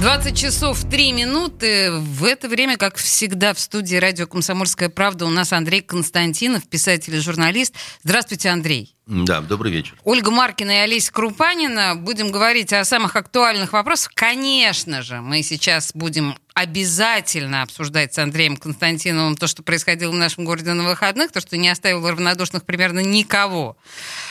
[0.00, 1.90] 20 часов 3 минуты.
[1.92, 7.14] В это время, как всегда, в студии радио «Комсомольская правда» у нас Андрей Константинов, писатель
[7.16, 7.74] и журналист.
[8.02, 8.96] Здравствуйте, Андрей.
[9.06, 9.96] Да, добрый вечер.
[10.04, 11.96] Ольга Маркина и Олеся Крупанина.
[11.96, 14.12] Будем говорить о самых актуальных вопросах.
[14.14, 20.46] Конечно же, мы сейчас будем обязательно обсуждать с Андреем Константиновым то, что происходило в нашем
[20.46, 23.76] городе на выходных, то, что не оставило равнодушных примерно никого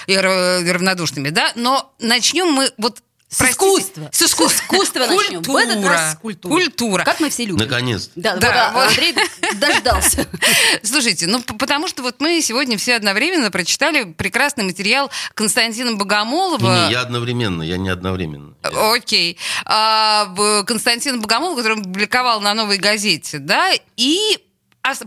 [0.08, 1.52] и равнодушными, да?
[1.56, 4.10] Но начнем мы вот с Простите, искусства.
[4.12, 4.58] С искусства.
[4.58, 5.42] С искусства начнем.
[5.44, 6.56] В этот раз с культуры.
[6.64, 7.04] Культура.
[7.04, 7.60] Как мы все любим.
[7.60, 8.10] Наконец.
[8.16, 8.88] Да, Да.
[8.88, 9.14] Андрей
[9.56, 10.28] дождался.
[10.84, 16.60] Слушайте, ну потому что вот мы сегодня все одновременно прочитали прекрасный материал Константина Богомолова.
[16.60, 18.56] Не, не, я одновременно, я не одновременно.
[18.64, 19.38] Я- Окей.
[19.66, 20.34] А,
[20.66, 24.40] Константин Богомолов, который он публиковал на «Новой газете», да, и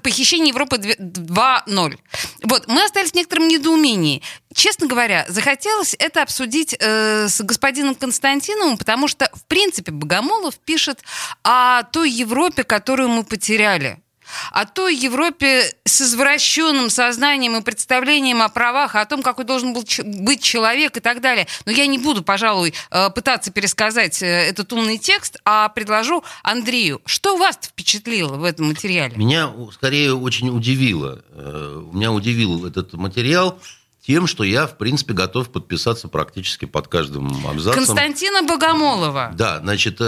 [0.02, 1.98] похищение Европы две- 2.0.
[2.44, 4.22] Вот, мы остались в некотором недоумении.
[4.54, 11.00] Честно говоря, захотелось это обсудить э, с господином Константиновым, потому что, в принципе, Богомолов пишет
[11.42, 14.01] о той Европе, которую мы потеряли
[14.50, 19.84] о той Европе с извращенным сознанием и представлением о правах, о том, какой должен был
[20.04, 21.46] быть человек и так далее.
[21.66, 27.00] Но я не буду, пожалуй, э, пытаться пересказать э, этот умный текст, а предложу Андрею.
[27.06, 29.16] Что вас впечатлило в этом материале?
[29.16, 31.22] Меня скорее очень удивило.
[31.30, 33.58] э, Меня удивил этот материал
[34.06, 37.84] тем, что я, в принципе, готов подписаться практически под каждым абзацем.
[37.84, 39.30] Константина Богомолова.
[39.34, 40.00] Да, значит,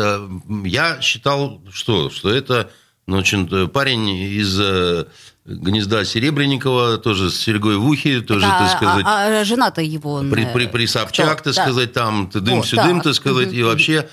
[0.64, 2.72] я считал, что, что это
[3.06, 5.04] ну, очень, э, парень из э,
[5.44, 10.20] гнезда Серебренникова, тоже с серьгой в ухе, тоже, Да, так сказать, а, а жена-то его...
[10.30, 11.52] при, э, при, при Собчак, кто?
[11.52, 11.62] так Да.
[11.62, 13.04] сказать, там ты дым Вот, сюдым, да.
[13.04, 14.08] так сказать, и вообще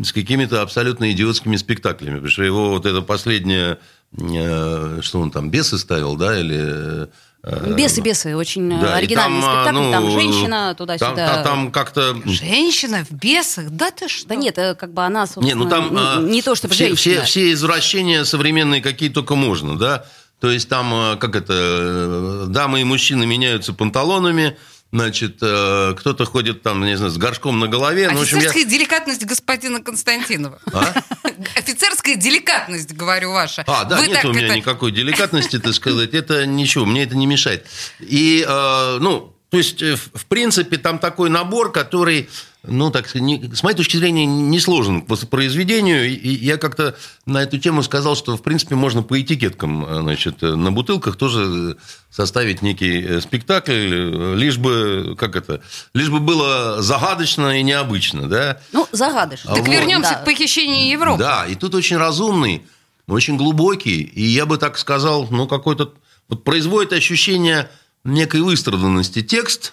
[0.00, 2.14] с какими-то абсолютно идиотскими спектаклями.
[2.16, 3.78] Потому что его вот это последнее,
[4.14, 7.08] что он там, бесы ставил, да, или...
[7.46, 11.14] э, Бесы, бесы, очень э, да, оригинальный там, а, спектакль, ну, там женщина Там, туда-сюда.
[11.14, 12.16] та- там как-то...
[12.26, 13.70] Женщина в бесах?
[13.70, 14.28] Да ты что?
[14.28, 16.88] Да нет, э, как бы она, Не, ну там не, а, не то чтобы все,
[16.88, 17.14] женщина.
[17.22, 20.04] все, все извращения современные какие только можно, да.
[20.40, 24.56] То есть там, а, как это, дамы и мужчины меняются панталонами,
[25.00, 28.08] значит, э, кто-то ходит там, не знаю, с горшком на голове.
[28.10, 30.58] Ну, в общем, я- Офицерская деликатность господина Константинова.
[30.72, 30.92] А?
[31.56, 33.64] Офицерская деликатность, говорю, ваша.
[33.66, 36.14] А, да, Вы нет у меня это- никакой деликатности, так сказать.
[36.14, 37.66] Это ничего, мне это не мешает.
[38.00, 42.28] И, э, ну, то есть, э, в в принципе, там такой набор, который,
[42.64, 46.08] ну, так сказать, не- с моей точки зрения, не сложен к воспроизведению.
[46.08, 46.96] И я как-то
[47.26, 51.16] на эту тему сказал, что, в принципе, можно по этикеткам, э, значит, э, на бутылках
[51.16, 51.76] тоже
[52.10, 55.60] составить некий спектакль, лишь бы, как это,
[55.94, 58.58] лишь бы было загадочно и необычно, да?
[58.72, 59.54] Ну, загадочно.
[59.54, 59.68] Так Вот.
[59.68, 60.16] вернемся Да.
[60.18, 61.18] к похищению Европы.
[61.20, 62.62] Да, и тут очень разумный,
[63.06, 65.92] очень глубокий, и я бы так сказал, ну, какой-то...
[66.28, 67.70] Вот производит ощущение
[68.06, 69.72] некой выстраданности текст,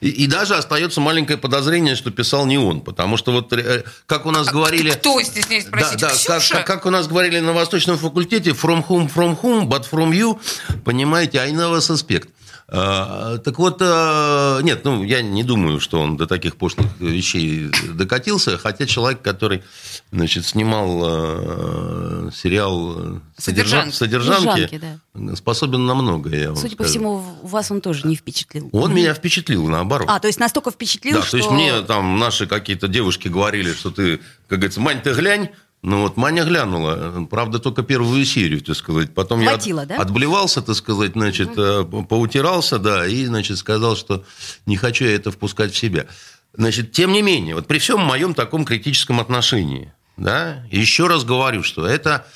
[0.00, 4.24] и, и даже остается маленькое подозрение, что писал не он, потому что вот, э, как
[4.24, 4.90] у нас говорили...
[4.92, 6.00] Кто, стесняюсь спросить?
[6.00, 6.54] Да, да, как, Ксюша?
[6.54, 10.38] как- как у нас говорили на восточном факультете, from whom, from whom, but from you,
[10.84, 12.28] понимаете, I never suspect.
[12.72, 17.68] А, Так вот, э, нет, ну, я не думаю, что он до таких пошлых вещей
[17.94, 19.64] докатился, хотя человек, который,
[20.12, 23.92] значит, снимал э, сериал э, «Содержанки».
[23.94, 26.90] «Содержанки», «Содержанки», способен на многое, я вам Судя по скажу.
[26.90, 28.68] всему, вас он тоже не впечатлил.
[28.72, 30.08] Он меня впечатлил, наоборот.
[30.08, 31.32] А, то есть настолько впечатлил, Да, что...
[31.32, 35.50] то есть мне там наши какие-то девушки говорили, что ты, как говорится, Мань, ты глянь.
[35.82, 39.14] Ну вот Маня глянула, правда, только первую серию, так сказать.
[39.14, 39.96] Потом Хватило, я от- да?
[39.96, 44.24] отблевался, так сказать, значит, э, поутирался, да, и, значит, сказал, что
[44.66, 46.06] не хочу я это впускать в себя.
[46.52, 51.62] Значит, тем не менее, вот при всем моем таком критическом отношении, да, еще раз говорю,
[51.62, 52.26] что это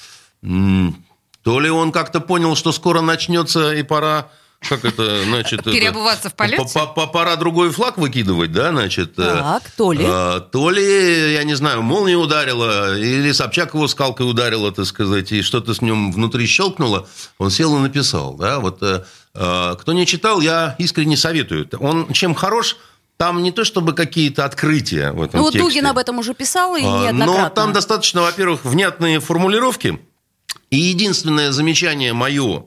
[0.41, 4.31] то ли он как-то понял, что скоро начнется и пора
[4.69, 5.61] как это, значит...
[5.61, 6.65] это, Переобуваться в полете?
[6.75, 9.19] по- по- Пора другой флаг выкидывать, да, значит...
[9.19, 10.05] э, Так, то ли?
[10.07, 15.33] а, То ли, я не знаю, молния ударила, или Собчак его скалкой ударила, так сказать,
[15.33, 17.09] и что-то с ним внутри щелкнуло,
[17.39, 18.83] он сел и написал, да, вот...
[18.83, 19.05] э,
[19.81, 21.69] Кто не читал, я искренне советую.
[21.81, 22.77] Он чем хорош,
[23.17, 25.61] там не то чтобы какие-то открытия в этом Ну, тексте.
[25.61, 27.43] Дугин об этом уже писал и А, неоднократно.
[27.45, 30.01] Но там достаточно, во-первых, внятные формулировки.
[30.71, 32.65] И единственное замечание мое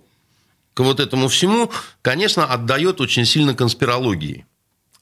[0.77, 1.71] к вот этому всему,
[2.03, 4.45] конечно, отдает очень сильно конспирологии.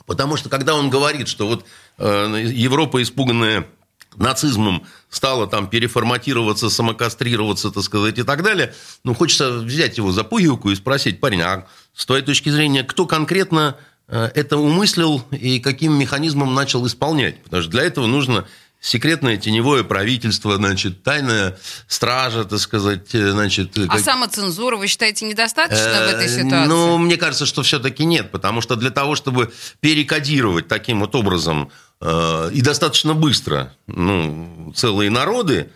[0.06, 1.66] Потому что когда он говорит, что вот
[1.98, 3.68] э, Европа, испуганная
[4.16, 8.74] нацизмом, стала там переформатироваться, самокастрироваться, так сказать, и так далее,
[9.04, 13.06] ну, хочется взять его за пуговку и спросить, парень, а с твоей точки зрения, кто
[13.06, 13.76] конкретно
[14.08, 17.44] э, это умыслил и каким механизмом начал исполнять.
[17.44, 18.48] Потому что для этого нужно
[18.80, 21.58] секретное теневое правительство, значит, тайная
[21.88, 23.78] стража, так сказать, э, значит...
[23.78, 26.68] А как- самоцензура, вы считаете, недостаточно в этой Э, ситуации?
[26.68, 31.72] Ну, мне кажется, что все-таки нет, потому что для того, чтобы перекодировать таким вот образом
[32.02, 35.70] э, и достаточно быстро ну, целые народы,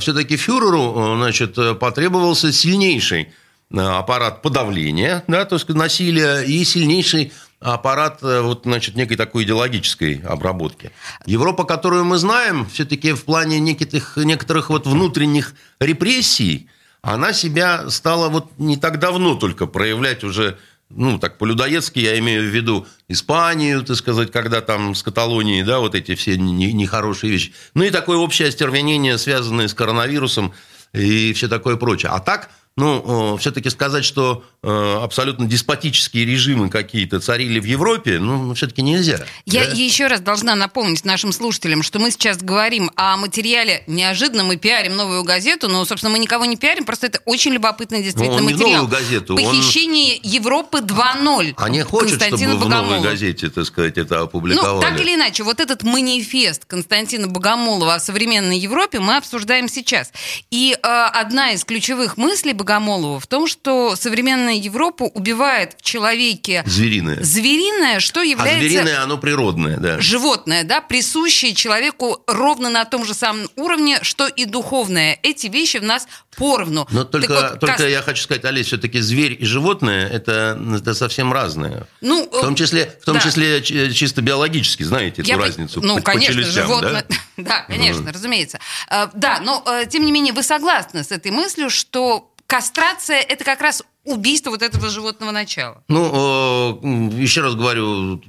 [0.00, 3.28] все-таки фюреру э, значит, э, потребовался сильнейший
[3.70, 9.44] э, аппарат подавления, да, то есть насилия, и сильнейший аппарат э, вот, значит, некой такой
[9.44, 10.92] идеологической обработки.
[11.26, 16.68] Европа, которую мы знаем, все-таки в плане неких, некоторых вот внутренних репрессий,
[17.02, 20.58] она себя стала вот не так давно только проявлять уже,
[20.90, 25.80] ну, так по-людоедски я имею в виду Испанию, так сказать, когда там с Каталонией, да,
[25.80, 27.52] вот эти все не- нехорошие вещи.
[27.74, 30.52] Ну, и такое общее остервенение, связанное с коронавирусом
[30.92, 32.10] и все такое прочее.
[32.12, 38.54] А так, ну, все-таки сказать, что э, абсолютно деспотические режимы какие-то царили в Европе, ну,
[38.54, 39.24] все-таки нельзя.
[39.46, 39.72] Я да?
[39.72, 43.82] еще раз должна напомнить нашим слушателям, что мы сейчас говорим о материале.
[43.86, 48.02] Неожиданно мы пиарим новую газету, но, собственно, мы никого не пиарим, просто это очень любопытный
[48.02, 48.82] действительно Ну, он не материал.
[48.82, 51.54] новую газету, он- Похищение Европы 2.0.
[51.56, 53.02] Они хотят, чтобы Константина в новой Богомолова.
[53.02, 54.80] газете, так сказать, это Ну, опубликовали.
[54.80, 60.12] так или иначе, вот этот манифест Константина Богомолова о современной Европе мы обсуждаем сейчас.
[60.50, 66.62] И э, одна из ключевых мыслей Богомолова в том, что современная Европа убивает в человеке
[66.66, 67.16] Звериное.
[67.22, 69.98] звериное, что А является звериное, оно природное, да.
[70.00, 75.18] животное, да, присущее человеку ровно на том же самом уровне, что и духовное.
[75.22, 76.06] Эти вещи в нас
[76.36, 76.86] поровну.
[76.90, 80.60] Но Так только, вот, только Кас- я хочу сказать, Олесь, все-таки зверь и животное это,
[80.76, 81.86] это совсем разное.
[82.02, 83.20] Ну, В том числе, в том да.
[83.22, 85.80] числе чисто биологически, знаете эту Я по- разницу.
[85.80, 87.06] Ну, по- по конечно, челюстям, животное.
[87.08, 87.16] да?
[87.38, 88.58] Да, конечно, разумеется.
[88.90, 93.44] Э, Да, но э, тем не менее вы согласны с этой мыслью, что кастрация это
[93.44, 95.84] как раз убийство вот этого животного начала.
[95.88, 98.20] Ну, э, еще раз говорю,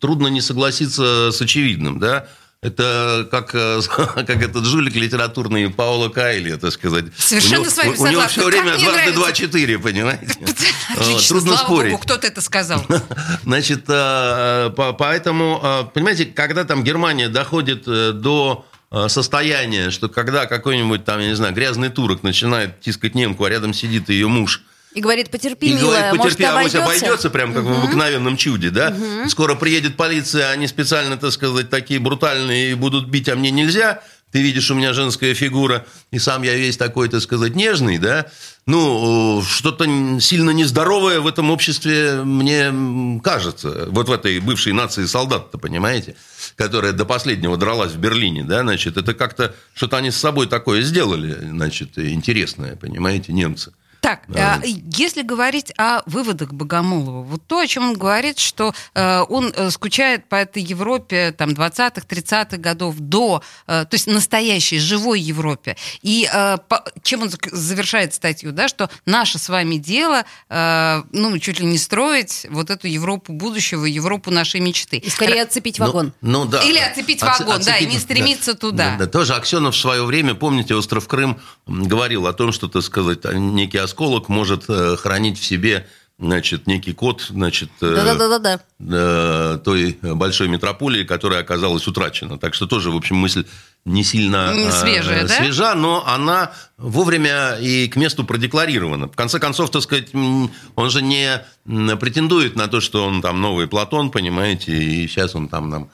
[0.00, 2.26] трудно не согласиться с очевидным, да.
[2.62, 7.04] Это как, э, как этот жулик литературный Пауло Кайли, так сказать.
[7.16, 8.28] Совершенно у него, с вами у него согласна.
[8.28, 10.26] все время дважды два четыре, понимаете?
[10.96, 11.92] Отлично, Трудно слава спорить.
[11.92, 12.84] богу, кто-то это сказал.
[13.44, 20.08] Значит, э, по- поэтому, э, понимаете, когда там Германия доходит э, до э, состояния, что
[20.08, 24.28] когда какой-нибудь там, я не знаю, грязный турок начинает тискать немку, а рядом сидит ее
[24.28, 24.62] муж,
[24.94, 27.04] И говорит, потерпи, и милая, говорит, может, потерпи, авось обойдется?
[27.04, 28.96] обойдется, прям как в обыкновенном чуде, да?
[29.28, 34.02] Скоро приедет полиция, они специально, так сказать, такие брутальные и будут бить, а мне нельзя.
[34.36, 38.26] Ты видишь, у меня женская фигура, и сам я весь такой, так сказать, нежный, да?
[38.66, 39.86] Ну, что-то
[40.20, 43.86] сильно нездоровое в этом обществе, мне кажется.
[43.88, 46.16] Вот в этой бывшей нации солдат-то, понимаете?
[46.54, 48.60] Которая до последнего дралась в Берлине, да?
[48.60, 53.72] Значит, это как-то что-то они с собой такое сделали, значит, интересное, понимаете, немцы.
[54.06, 54.60] Так, Да.
[54.62, 54.66] а,
[54.96, 59.68] если говорить о выводах Богомолова, вот то, о чем он говорит, что э, он э,
[59.70, 65.76] скучает по этой Европе там 20-х, 30-х годов до, э, то есть настоящей, живой Европе.
[66.02, 71.36] И э, по- чем он завершает статью, да, что наше с вами дело, э, ну,
[71.40, 74.98] чуть ли не строить вот эту Европу будущего, Европу нашей мечты.
[74.98, 76.12] И скорее отцепить Ну, вагон.
[76.20, 76.62] Ну, да.
[76.62, 78.90] Или оцепить Оце- вагон, да, и не стремиться туда.
[78.98, 79.10] Да, да.
[79.10, 83.78] Тоже Аксенов в свое время, помните, остров Крым говорил о том, что, так сказать, некий
[83.78, 83.95] осколок
[84.28, 85.86] может э, хранить в себе
[86.18, 88.60] значит, некий код, значит, э, Да-да-да-да.
[88.78, 92.38] э, той большой метрополии, которая оказалась утрачена.
[92.38, 93.44] Так что тоже, в общем, мысль
[93.84, 95.34] не сильно э, свежая, да?
[95.34, 99.08] свежа, но она вовремя и к месту продекларирована.
[99.08, 103.68] В конце концов, так сказать, он же не претендует на то, что он там новый
[103.68, 105.90] Платон, понимаете, и сейчас он там нам,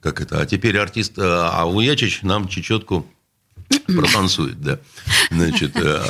[0.00, 3.06] как это, а теперь артист э, а Уячич нам чечетку
[3.86, 4.78] протанцует, да.
[5.30, 6.02] Значит, э,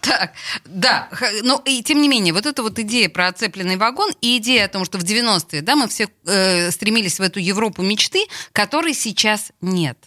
[0.00, 0.32] Так,
[0.64, 1.08] да,
[1.42, 4.68] но и тем не менее, вот эта вот идея про оцепленный вагон и идея о
[4.68, 9.52] том, что в 90-е, да, мы все э, стремились в эту Европу мечты, которой сейчас
[9.60, 9.98] нет.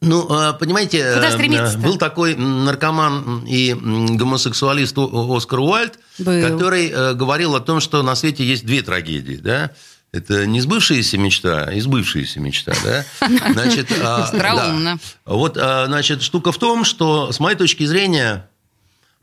[0.00, 6.42] Ну, э, понимаете, э, был такой наркоман и гомосексуалист Оскар Уальд, Был.
[6.42, 9.70] который э, говорил о том, что на свете есть две трагедии, да?
[10.16, 13.04] Это не сбывшаяся мечта, а избывшаяся мечта, да?
[13.52, 14.96] Значит, а, Остроумно.
[14.96, 15.32] да.
[15.34, 18.48] Вот, а, значит, штука в том, что, с моей точки зрения,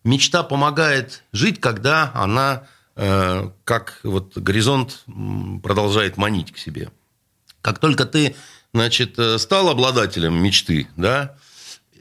[0.04, 5.04] мечта помогает жить, когда она, э, как вот горизонт,
[5.64, 6.92] продолжает манить к себе.
[7.62, 8.36] Как только ты,
[8.72, 11.36] значит, э, стал обладателем мечты, да,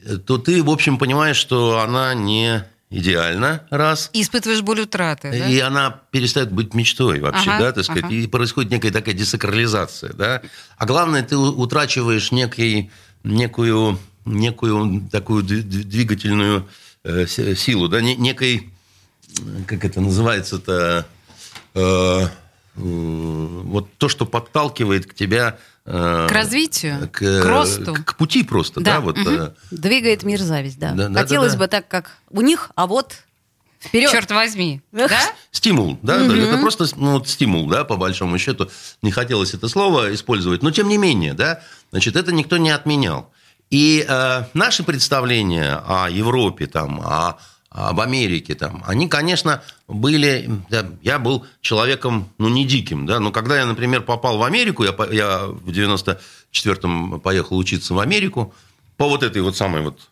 [0.04, 5.30] э, то ты, в общем, понимаешь, что она не идеальна, раз, И испытываешь боль утраты,
[5.30, 5.48] да?
[5.48, 8.14] и она перестает быть мечтой вообще, Ага, да, так сказать, ага.
[8.14, 10.42] и происходит некая такая десакрализация, да.
[10.76, 12.90] А главное, ты утрачиваешь некий,
[13.24, 16.68] некую, некую такую двигательную
[17.04, 18.70] э, силу, да, не- некой,
[19.66, 21.06] как это называется-то,
[21.74, 22.28] э, э,
[22.76, 25.58] вот то, что подталкивает к тебя...
[25.84, 27.96] э, К развитию, к, к росту.
[28.04, 29.18] К, пути просто, да, Да, вот.
[29.18, 30.92] э, Двигает мир зависть, да.
[30.92, 31.64] Да, Хотелось да, да.
[31.64, 33.16] бы так, как у них, а вот
[33.80, 34.10] вперед.
[34.10, 34.80] Черт возьми.
[34.92, 35.08] Да?
[35.50, 38.70] Стимул, да, да, это просто ну, вот стимул, да, по большому счету.
[39.02, 41.60] Не хотелось это слово использовать, но тем не менее, да,
[41.90, 43.30] значит, это никто не отменял.
[43.70, 47.38] И э, наши представления о Европе, там, о,
[47.74, 50.50] об Америке, там, они, конечно, были...
[50.68, 54.84] да, я был человеком, ну, не диким, да, но когда я, например, попал в Америку,
[54.84, 58.54] я, я в 94-м поехал учиться в Америку
[58.96, 60.10] по вот этой вот самой вот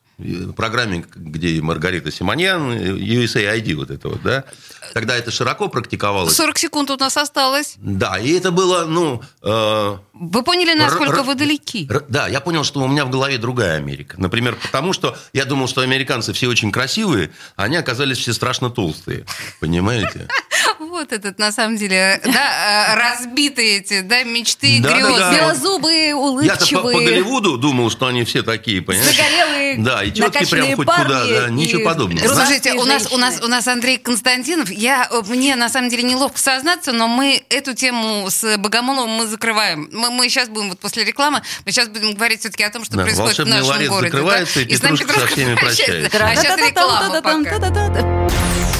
[0.56, 4.44] программе, где Маргарита Симоньян, USAID вот это вот, да,
[4.94, 6.34] тогда это широко практиковалось.
[6.34, 7.74] 40 секунд у нас осталось.
[7.78, 9.22] Да, и это было, ну...
[9.42, 11.88] э, Вы поняли, насколько вы далеки?
[12.08, 14.16] Да, я понял, что у меня в голове другая Америка.
[14.20, 18.70] Например, потому что я думал, что американцы все очень красивые, а они оказались все страшно
[18.70, 19.24] толстые.
[19.60, 20.28] Понимаете?
[21.00, 25.18] Вот этот, на самом деле, да, э, разбитые эти, да, мечты и Да, да, грезы.
[25.18, 25.34] да.
[25.34, 26.82] Белозубые, Я-то по, улыбчивые.
[26.98, 29.16] по Голливуду думал, что они все такие, понимаешь?
[29.16, 32.28] Загорелые, Да, и четкие прям хоть парни куда, да, и ничего подобного.
[32.28, 34.70] Слушайте, у нас, у, нас, у нас Андрей Константинов.
[34.70, 39.26] Я, э, мне на самом деле неловко сознаться, но мы эту тему с Богомоловым мы
[39.26, 39.88] закрываем.
[39.92, 42.96] Мы, мы сейчас будем, вот после рекламы, мы сейчас будем говорить все-таки о том, что
[42.96, 44.10] Да, происходит в волшебный нашем ларец городе.
[44.10, 44.66] закрывается, да?
[44.66, 46.24] и с нами Петрушка со всеми прощается.
[46.26, 48.79] А сейчас реклама пока.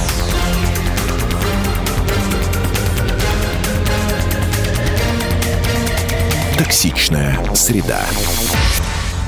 [6.63, 8.05] Токсичная среда.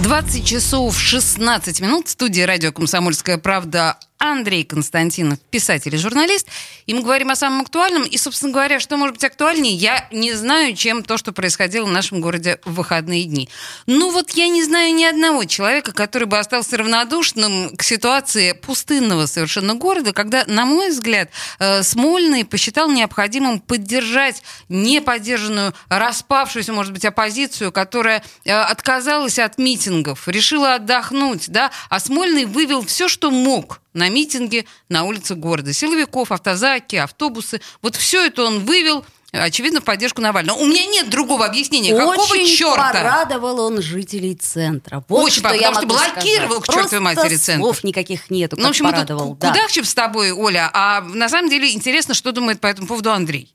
[0.04, 2.08] 20 часов 16 минут.
[2.08, 6.48] В студии радио «Комсомольская правда» Андрей Константинов, писатель и журналист.
[6.86, 8.04] И мы говорим о самом актуальном.
[8.04, 11.92] И, собственно говоря, что может быть актуальнее, я не знаю, чем то, что происходило в
[11.92, 13.50] нашем городе в выходные дни.
[13.86, 19.26] Ну вот я не знаю ни одного человека, который бы остался равнодушным к ситуации пустынного
[19.26, 21.30] совершенно города, когда, на мой взгляд,
[21.60, 29.58] э, Смольный посчитал необходимым поддержать неподдержанную, распавшуюся, может быть, оппозицию, которая э, отказалась от
[29.94, 35.72] митингов, решила отдохнуть, да, а Смольный вывел все, что мог на митинге на улице города.
[35.74, 37.62] Силовиков, автозаки, автобусы.
[37.82, 40.58] Вот все это он вывел, очевидно, в поддержку Навального.
[40.58, 41.96] У меня нет другого объяснения.
[41.96, 42.92] Какого Очень черта?
[42.92, 45.04] порадовал он жителей центра.
[45.08, 46.70] Вот Очень, что я потому что блокировал сказать.
[46.70, 47.62] к чертовой матери центр.
[47.62, 49.36] слов никаких нету, Ну, в общем, мы тут порадовал.
[49.36, 49.50] да.
[49.50, 53.54] кудахчем с тобой, Оля, а на самом деле интересно, что думает по этому поводу Андрей.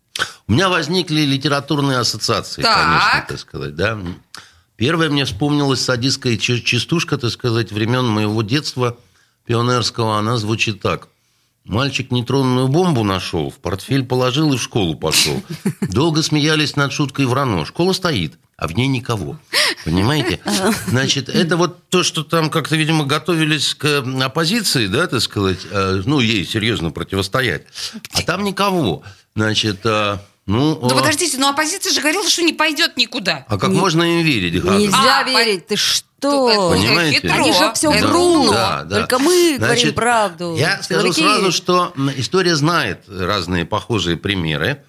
[0.48, 2.76] У меня возникли литературные ассоциации, Так.
[2.76, 3.98] конечно, так сказать, да.
[4.78, 8.96] Первое мне вспомнилась садистская ча- частушка, так сказать, времен моего детства
[9.44, 10.18] пионерского.
[10.18, 11.08] Она звучит так.
[11.64, 15.42] Мальчик нейтронную бомбу нашел, в портфель положил и в школу пошел.
[15.80, 17.66] Долго смеялись над шуткой врано.
[17.66, 19.36] Школа стоит, а в ней никого.
[19.84, 20.38] Понимаете?
[20.86, 26.02] Значит, это вот то, что там как-то, видимо, готовились к оппозиции, да, так сказать, э,
[26.06, 27.64] ну, ей серьезно противостоять.
[28.12, 29.02] А там никого.
[29.34, 30.18] Значит, э,
[30.48, 30.76] ну...
[30.80, 33.44] Да э, подождите, но оппозиция же говорила, что не пойдет никуда.
[33.48, 34.60] а как Не- можно им верить?
[34.62, 34.78] Галя?
[34.78, 36.70] Нельзя А, верить, ты что?
[36.70, 37.20] Понимаете?
[37.20, 37.34] хитро.
[37.34, 38.14] Они же все врут.
[38.14, 38.50] умно.
[38.52, 38.96] Да, да.
[39.00, 40.56] Только мы говорим Значит, правду.
[40.58, 44.82] Я скажу Силовики- сразу, что история знает разные похожие примеры.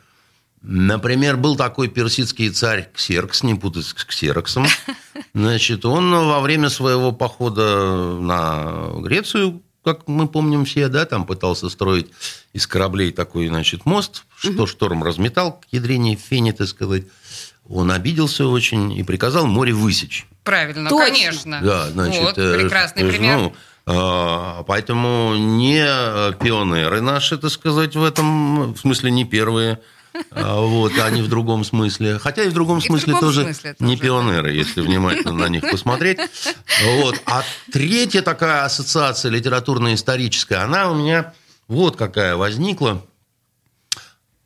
[0.62, 4.66] Например, был такой персидский царь Ксеркс, не путать с Ксероксом.
[5.34, 9.62] Значит, он во время своего похода на Грецию,
[9.93, 12.08] как мы помним все, да, там пытался строить
[12.53, 17.03] из кораблей такой, значит, мост, что шторм разметал к ядрене фени, так сказать.
[17.67, 20.25] Он обиделся очень и приказал море высечь.
[20.43, 21.05] Правильно, Точно.
[21.05, 21.60] конечно.
[21.62, 23.38] Да, значит, вот, э, прекрасный э, пример.
[23.38, 23.53] ну,
[23.86, 25.84] а, поэтому не
[26.39, 29.79] пионеры наши, так сказать, в этом, в смысле, не первые,
[30.32, 32.20] а, вот, они в другом смысле.
[32.20, 35.34] Хотя и в другом И в смысле другом тоже смысле не тоже, пионеры, если внимательно
[35.34, 36.20] на них посмотреть.
[36.84, 37.22] Вот.
[37.25, 41.34] А третья такая ассоциация литературно-историческая, она у меня
[41.68, 43.06] вот какая возникла.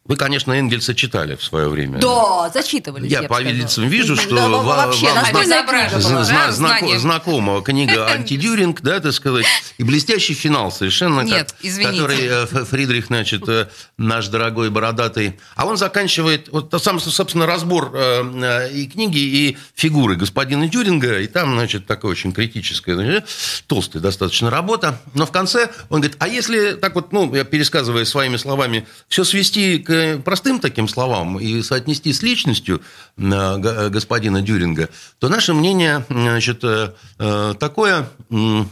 [0.06, 1.98] Вы, конечно, Энгельса читали в свое время.
[2.00, 3.10] Да, зачитывались.
[3.10, 6.24] Я бы по лицам вижу, что Да, ва- вообще, вам зна- книга Зна-.
[6.26, 7.00] Зна- да, знако- знание.
[7.00, 9.46] знакомого книга «Антидюринг», да, так сказать,
[9.78, 11.92] и блестящий финал совершенно, Нет, как- извините.
[12.02, 17.92] который э, Фридрих, значит, э, наш дорогой бородатый, а он заканчивает, вот сам, собственно, разбор
[17.96, 23.26] э, и книги, и фигуры господина Дюринга, и там, значит, такая очень критическая, значит,
[23.68, 28.04] толстая достаточно работа, но в конце он говорит, а если так вот, ну, я пересказывая
[28.04, 32.82] своими словами, все свести к к простым таким словам и соотнести с личностью
[33.18, 33.22] э,
[33.58, 38.10] г- господина Дюринга, то наше мнение значит, э, э, такое...
[38.30, 38.64] э,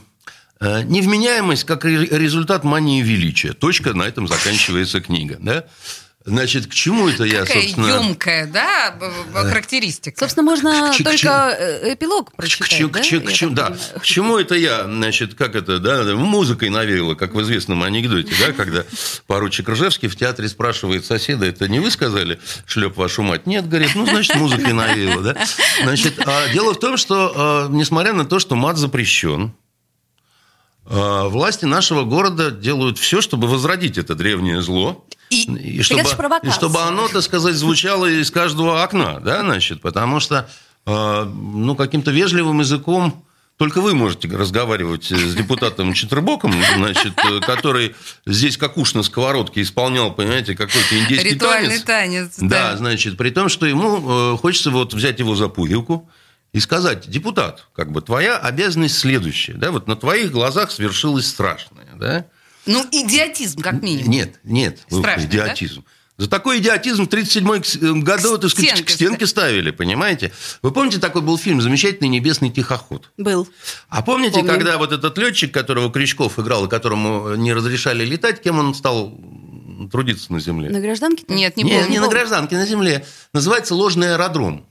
[0.83, 3.53] Невменяемость как ре- результат мании величия.
[3.53, 5.37] Точка, на этом заканчивается книга.
[5.39, 5.63] Да?
[6.23, 7.87] Значит, к чему это я, Какая собственно...
[7.87, 9.09] емкая, да, б-
[9.49, 10.19] характеристика.
[10.19, 13.01] Собственно, можно К чему- к только э, эпилог К, прочитать, к да?
[13.01, 13.99] чему- к чему- так да.
[13.99, 18.53] К чему это я, значит, как это, да, музыкой навеяло, как в известном анекдоте, да,
[18.53, 18.83] когда
[19.25, 23.47] поручик Ржевский в театре спрашивает соседа, это не вы сказали, шлеп вашу мать?
[23.47, 25.43] Нет, говорит, ну, значит, музыкой навеяло, да.
[25.81, 29.53] Значит, а дело в том, что, а, несмотря на то, что мат запрещен,
[30.85, 35.03] власти нашего города делают все, чтобы возродить это древнее зло.
[35.31, 36.49] И- чтобы, ж провокация.
[36.51, 40.49] и чтобы оно, так сказать, звучало из каждого окна, да, значит, потому что,
[40.85, 43.25] э, ну, каким-то вежливым языком
[43.57, 47.13] только вы можете разговаривать с депутатом Четербоком, значит,
[47.45, 47.95] который
[48.25, 52.35] здесь как уж на сковородке исполнял, понимаете, какой-то индийский Ритуальный танец.
[52.35, 52.51] танец.
[52.51, 56.09] Да, значит, при том, что ему э, хочется вот взять его за пуговку
[56.53, 61.87] и сказать, депутат, как бы твоя обязанность следующая, да, вот на твоих глазах свершилось страшное,
[61.95, 62.25] да,
[62.71, 64.11] Ну, идиотизм, как минимум.
[64.11, 65.83] нет, нет, Страшно, идиотизм.
[66.17, 70.31] За такой идиотизм в 1937 году К так сказать, стенке к стенке ставили, понимаете?
[70.61, 73.09] Вы помните, такой был фильм «Замечательный небесный тихоход»?
[73.17, 73.47] Был.
[73.89, 74.51] А помните, Помню.
[74.51, 79.17] когда вот этот летчик, которого Крючков играл, и которому не разрешали летать, кем он стал
[79.91, 80.69] трудиться на земле?
[80.69, 81.23] На гражданке?
[81.27, 81.89] Нет, не не, помню.
[81.89, 83.03] не на гражданке, на земле.
[83.33, 84.67] Называется ложный аэродром.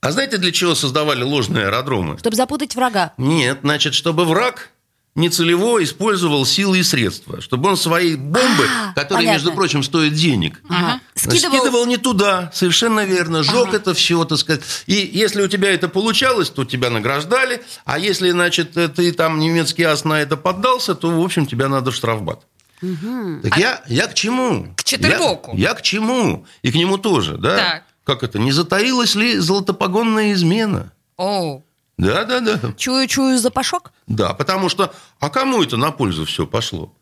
[0.00, 2.18] А знаете, для чего создавали ложные аэродромы?
[2.18, 3.14] Чтобы запутать врага.
[3.18, 4.70] Нет, значит, чтобы враг
[5.16, 9.32] нецелево использовал силы и средства, чтобы он свои бомбы, А, которые, понятно.
[9.32, 11.00] между прочим, стоят денег, Ага.
[11.14, 11.58] скидывал...
[11.58, 11.86] Скидывал...
[11.86, 14.62] не туда, совершенно верно, жег это все, так сказать.
[14.86, 19.82] И если у тебя это получалось, то тебя награждали, а если, значит, ты там немецкий
[19.82, 22.46] ас на это поддался, то, в общем, тебя надо штрафбат.
[22.80, 24.74] Так я, я к чему?
[24.76, 25.56] К Четырбоку.
[25.56, 26.46] Я, я к чему?
[26.62, 27.56] И к нему тоже, да?
[27.56, 27.82] Так.
[28.04, 28.38] Как это?
[28.38, 30.92] Не затаилась ли золотопогонная измена?
[31.16, 31.62] О,
[31.98, 32.58] Да, да, да.
[32.76, 33.92] Чую-чую запашок.
[34.06, 36.92] Да, потому что, а кому это на пользу все пошло?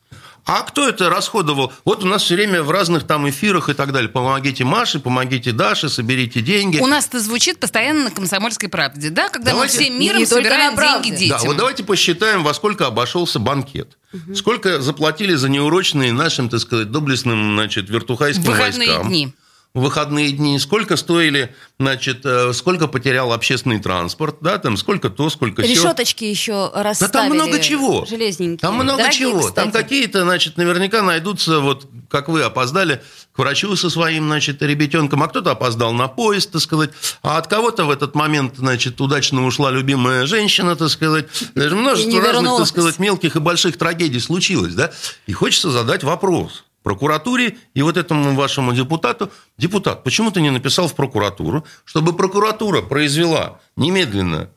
[0.47, 1.73] А кто это расходовал?
[1.87, 4.11] Вот у нас все время в разных там эфирах и так далее.
[4.11, 6.79] Помогите Маше, помогите Даше, соберите деньги.
[6.81, 9.31] у нас это звучит постоянно на «Комсомольской правде», да?
[9.31, 11.47] Когда Давайте- мы всем миром собираем деньги Да, детям.
[11.47, 13.97] вот давайте посчитаем, во сколько обошелся банкет.
[14.37, 19.09] Сколько заплатили за неурочные нашим, так сказать, доблестным, значит, вертухайским Выходные войскам.
[19.09, 19.35] дни.
[19.75, 20.57] В выходные дни.
[20.61, 25.69] Сколько стоили, значит, э, сколько потерял общественный транспорт, да, там, сколько то, сколько сё.
[25.69, 27.13] Решеточки еще Да расставили.
[27.31, 28.07] там много чего.
[28.09, 28.59] Железненькие.
[28.59, 29.51] Там много Дорогие, чего.
[29.51, 29.83] Там кстати.
[29.83, 35.29] какие-то, значит, наверняка найдутся, вот как вы опоздали к врачу со своим, значит, ребятенком, а
[35.29, 36.91] кто-то опоздал на поезд, так сказать,
[37.25, 41.27] а от кого-то в этот момент, значит, удачно ушла любимая женщина, так сказать.
[41.57, 44.93] Даже множество разных, так сказать, мелких и больших трагедий случилось, да?
[45.27, 49.33] И хочется задать вопрос прокуратуре и вот этому вашему депутату.
[49.59, 54.51] Депутат, почему ты не написал в прокуратуру, чтобы прокуратура произвела немедленно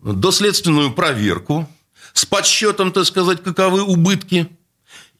[0.00, 1.68] доследственную проверку
[2.12, 4.48] с подсчетом, так сказать, каковы убытки,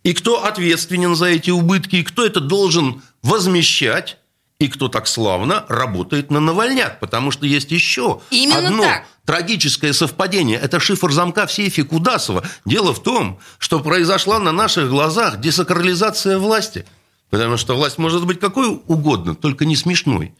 [0.04, 4.18] и кто ответственен за эти убытки, и кто это должен возмещать,
[4.62, 9.04] и кто так славно работает на Навальняк, потому что есть еще Именно одно так.
[9.24, 10.56] трагическое совпадение.
[10.56, 12.44] Это шифр замка в сейфе Кудасова.
[12.64, 16.86] Дело в том, что произошла на наших глазах десакрализация власти.
[17.28, 20.32] Потому что власть может быть какой угодно, только не смешной.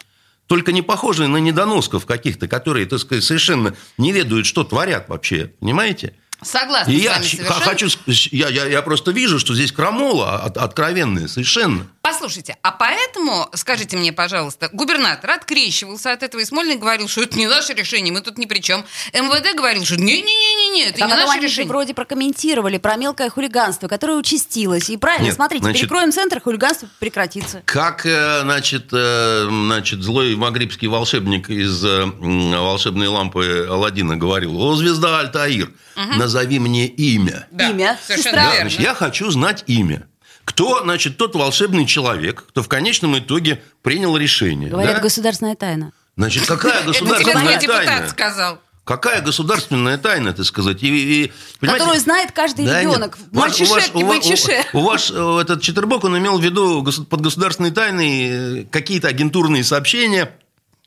[0.46, 5.52] Только не похожей на недоносков каких-то, которые, так сказать, совершенно не ведают, что творят вообще.
[5.58, 6.14] Понимаете?
[6.44, 7.88] Согласна И с я хочу,
[8.30, 11.86] я, я, я просто вижу, что здесь крамола от- откровенная совершенно.
[12.02, 17.38] Послушайте, а поэтому, скажите мне, пожалуйста, губернатор открещивался от этого и Смольный говорил, что это
[17.38, 18.84] не наше решение, мы тут ни при чем.
[19.12, 21.68] МВД говорил, что не-не-не-не, это Так не наше решение.
[21.68, 24.90] вроде прокомментировали про мелкое хулиганство, которое участилось.
[24.90, 27.62] И правильно, Нет, смотрите, значит- перекроем центр, хулиганство прекратится.
[27.64, 34.74] Как, э, значит, э, значит, злой магрибский волшебник из э, волшебной лампы Алладина говорил, о,
[34.74, 35.70] звезда Альтаир,
[36.16, 37.46] назови мне имя.
[37.50, 37.98] Да, Имя.
[38.06, 38.44] совершенно Сестра.
[38.44, 38.60] Да, верно.
[38.70, 40.06] значит, я хочу знать имя.
[40.44, 44.70] Кто, значит, тот волшебный человек, кто в конечном итоге принял решение.
[44.70, 45.00] Говорят, да?
[45.02, 45.92] государственная тайна.
[46.16, 48.08] Значит, какая Это тебе государственная твой депутат тайна?
[48.08, 48.60] сказал.
[48.84, 50.82] Какая государственная тайна, так сказать?
[50.82, 51.32] И, и-
[51.64, 53.16] Которую знает каждый Да ребенок.
[53.16, 53.28] нет.
[53.30, 54.64] Ваш- у Мальчишетки, у ва- мальчише.
[54.72, 59.06] У, у ваш э, этот Четербок, он имел в виду под государственной тайной э, какие-то
[59.06, 60.32] агентурные сообщения,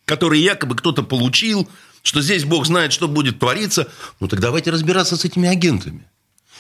[0.04, 1.70] которые якобы кто-то получил,
[2.06, 3.88] что здесь Бог знает, что будет твориться.
[4.20, 6.08] Ну так давайте разбираться с этими агентами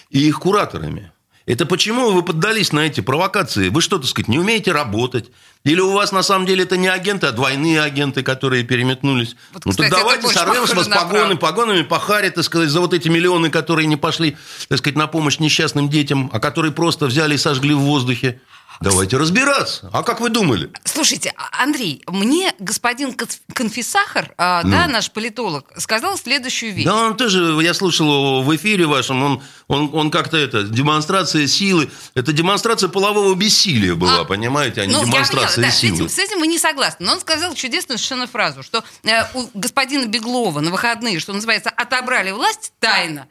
[0.09, 1.11] и их кураторами.
[1.45, 3.69] Это почему вы поддались на эти провокации?
[3.69, 5.29] Вы что, так сказать, не умеете работать?
[5.63, 9.35] Или у вас на самом деле это не агенты, а двойные агенты, которые переметнулись?
[9.53, 12.95] Вот, ну кстати, так давайте сорвем с вас погоны, погонами похарить, так сказать, за вот
[12.95, 14.35] эти миллионы, которые не пошли,
[14.67, 18.41] так сказать, на помощь несчастным детям, а которые просто взяли и сожгли в воздухе.
[18.81, 19.89] Давайте разбираться.
[19.93, 20.71] А как вы думали?
[20.83, 26.85] Слушайте, а- Андрей, мне господин Конф- Конфисахар, а, да, наш политолог, сказал следующую вещь.
[26.85, 26.91] Ну.
[26.91, 31.47] Да он тоже, я слушал его в эфире вашем, он, он, он как-то это, демонстрация
[31.47, 35.71] силы, это демонстрация полового бессилия была, А, понимаете, а не Ну, я демонстрация поняла, да,
[35.71, 35.95] с силы.
[35.95, 37.05] этим, с этим мы не согласны.
[37.05, 41.69] Но он сказал чудесную совершенно фразу, что э, у господина Беглова на выходные, что называется,
[41.69, 43.27] отобрали власть тайно, да,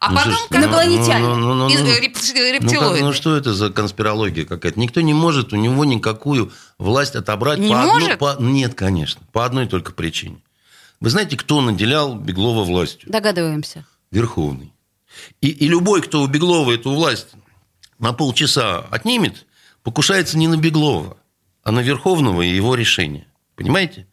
[0.00, 0.32] а Ну, потом...
[0.32, 1.26] слушайте, как- Инопланетяне.
[1.26, 3.04] ну, ну, ну, И- ну, э, реп- Ну, как- рептилоиды.
[3.04, 4.78] ну, что это за конспирология какая-то?
[4.80, 7.58] Никто не может у него никакую власть отобрать.
[7.58, 8.18] Не по может?
[8.18, 9.22] по- Нет, конечно.
[9.32, 10.38] По одной только причине.
[11.00, 13.10] Вы знаете, кто наделял Беглова властью?
[13.10, 13.84] Догадываемся.
[14.10, 14.72] Верховный.
[15.40, 17.28] И, и любой, кто у Беглова эту власть
[17.98, 19.46] на полчаса отнимет,
[19.82, 21.16] покушается не на Беглова,
[21.64, 23.26] а на Верховного и его решение.
[23.56, 24.06] Понимаете?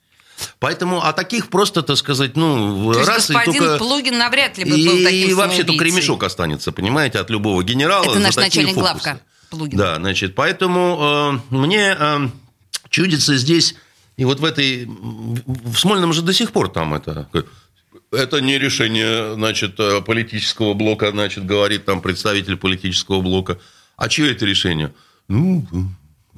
[0.59, 3.77] Поэтому, а таких просто, так сказать, ну, То раз и господин только...
[3.77, 7.63] Плугин навряд ли бы и, был таким и вообще только ремешок останется, понимаете, от любого
[7.63, 8.03] генерала.
[8.03, 8.91] Это наш начальник фокусы.
[8.93, 9.77] главка Плугин.
[9.77, 12.29] Да, значит, поэтому э, мне э,
[12.89, 13.75] чудится здесь,
[14.17, 17.27] и вот в этой, в Смольном же до сих пор там это,
[18.11, 23.59] это не решение, значит, э, политического блока, значит, говорит там представитель политического блока.
[23.97, 24.93] А чье это решение?
[25.27, 25.65] Ну,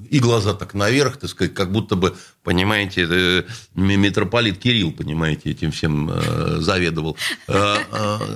[0.10, 3.44] и глаза так наверх, так сказать, как будто бы, понимаете, э,
[3.76, 7.18] митрополит Кирилл, понимаете, этим всем э, заведовал.
[7.48, 7.78] Э,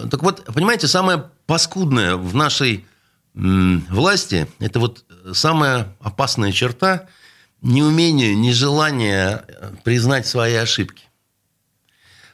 [0.10, 2.86] Так вот, понимаете, самое паскудное в нашей
[3.34, 7.10] власти, это вот самая опасная черта
[7.62, 9.43] неумение, нежелание
[9.84, 11.04] признать свои ошибки.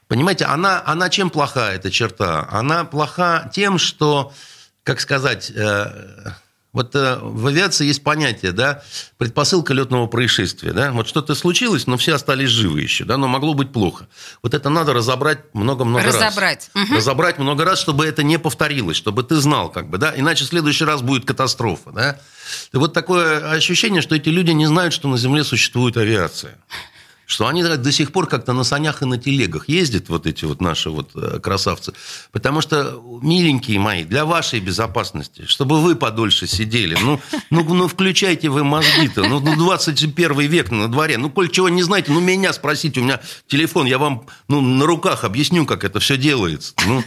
[0.08, 2.48] Понимаете, она, она чем плоха, эта черта?
[2.52, 4.32] Она плоха тем, что,
[4.84, 5.52] как сказать,
[6.74, 8.84] вот э, в авиации есть понятие, да,
[9.18, 13.54] предпосылка летного происшествия, да, вот что-то случилось, но все остались живы еще, да, но могло
[13.54, 14.08] быть плохо.
[14.42, 16.16] Вот это надо разобрать много-много раз.
[16.16, 16.70] Разобрать.
[16.74, 16.96] Мгм.
[16.96, 20.48] Разобрать много раз, чтобы это не повторилось, чтобы ты знал, как бы, да, иначе в
[20.48, 22.20] следующий раз будет катастрофа, да.
[22.74, 26.58] И вот такое ощущение, что эти люди не знают, что на Земле существует авиация
[27.32, 30.60] что они до сих пор как-то на санях и на телегах ездят, вот эти вот
[30.60, 31.94] наши вот э, красавцы.
[32.34, 38.50] Потому что, миленькие мои, для вашей безопасности, чтобы вы подольше сидели, ну, ну, ну включайте
[38.50, 42.52] вы мозги-то, ну, ну, 21 век на дворе, ну, коль чего не знаете, ну, меня
[42.52, 46.74] спросите, у меня телефон, я вам ну, на руках объясню, как это все делается.
[46.86, 47.02] Ну,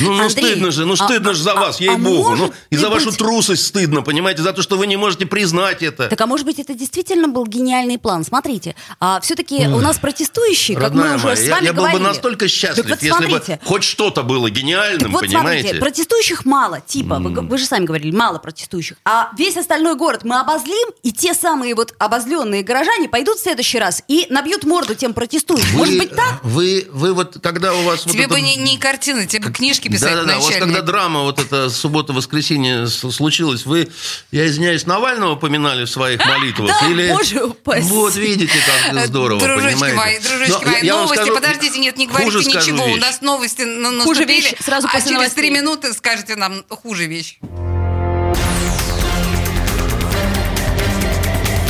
[0.00, 2.30] ну, ну Андрей, стыдно же, ну, а- стыдно же за а- вас, а ей-богу.
[2.30, 5.26] может Ну, и за вашу быть- трусость стыдно, понимаете, за то, что вы не можете
[5.26, 6.08] признать это.
[6.08, 8.24] Так а может быть это действительно был гениальный план?
[8.24, 11.72] Смотрите, а, все-таки у нас протестующие, как Родная мы уже моя, с я, вами я
[11.72, 11.98] был говорили.
[12.02, 13.58] бы настолько счастлив, Так вот если смотрите.
[13.62, 15.62] бы хоть что-то было гениальным, Так вот понимаете?
[15.62, 18.96] смотрите, протестующих мало, типа, вы, г- вы же сами говорили, мало протестующих.
[19.04, 23.78] А весь остальной город мы обозлим, и те самые вот обозленные горожане пойдут в следующий
[23.78, 25.66] раз и набьют морду тем протестующим.
[25.72, 26.40] Вы- Может быть так?
[26.42, 28.04] Вы, вы вот, когда у вас...
[28.04, 30.82] вот Тебе это- бы не, не картины, тебе бы книжки писать Да-да-да, у вас когда
[30.82, 33.88] драма вот эта суббота-воскресенье случилась, вы,
[34.30, 36.70] я извиняюсь, Навального поминали в своих молитвах?
[36.80, 37.12] Да, или...
[37.12, 37.88] боже упаси.
[37.88, 38.54] Вот видите,
[38.84, 39.96] как здорово, Дружочки понимаете?
[39.96, 43.00] мои, дружочки Но мои, я новости, скажу- подождите, нет, не говорите ничего, у вещь.
[43.02, 47.06] нас новости на- Хуже наступили, вещь сразу а после через три минуты скажете нам хуже
[47.06, 47.38] вещь.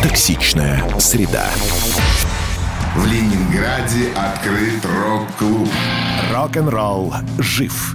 [0.02, 1.46] Токсичная среда.
[2.96, 5.68] В Ленинграде открыт рок-клуб.
[6.32, 7.94] Рок-н-ролл жив.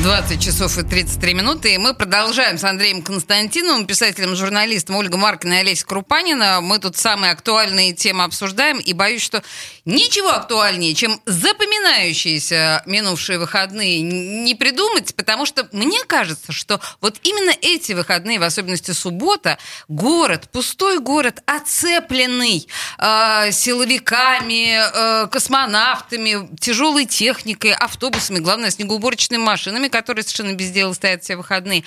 [0.00, 5.52] 20 часов и 33 минуты, и мы продолжаем с Андреем Константиновым, писателем, журналистом Ольга Маркина
[5.52, 6.62] и Олеся Крупанина.
[6.62, 9.42] Мы тут самые актуальные темы обсуждаем, и боюсь, что
[9.84, 17.52] ничего актуальнее, чем запоминающиеся минувшие выходные, не придумать, потому что мне кажется, что вот именно
[17.60, 22.66] эти выходные, в особенности суббота, город, пустой город, оцепленный
[22.98, 31.22] э, силовиками, э, космонавтами, тяжелой техникой, автобусами, главное, снегоуборочными машинами, которые совершенно без дела стоят
[31.24, 31.84] все выходные.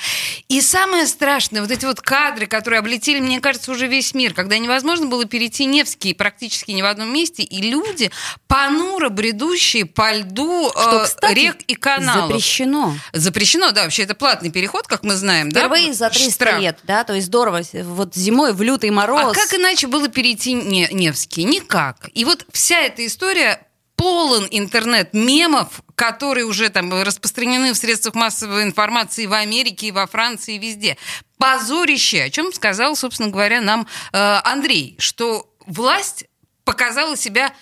[0.49, 4.57] И самое страшное, вот эти вот кадры, которые облетели, мне кажется, уже весь мир, когда
[4.57, 8.11] невозможно было перейти Невский практически ни в одном месте, и люди,
[8.47, 12.27] понуро бредущие по льду Что, э, кстати, рек и каналов.
[12.29, 12.95] запрещено.
[13.13, 15.93] Запрещено, да, вообще это платный переход, как мы знаем, Впервые да?
[15.93, 16.59] за 300 Штраф.
[16.61, 17.61] лет, да, то есть здорово.
[17.73, 19.21] Вот зимой в лютый мороз.
[19.21, 21.43] А как иначе было перейти Не- Невский?
[21.43, 22.09] Никак.
[22.13, 23.64] И вот вся эта история
[23.95, 30.07] полон интернет мемов, которые уже там распространены в средствах массовой информации в Америке, и во
[30.07, 30.97] Франции, и везде.
[31.37, 36.25] Позорище, о чем сказал, собственно говоря, нам э, Андрей, что власть
[36.63, 37.53] показала себя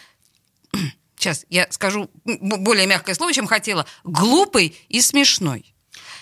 [1.24, 5.74] сейчас я скажу более мягкое слово, чем хотела, глупой и смешной.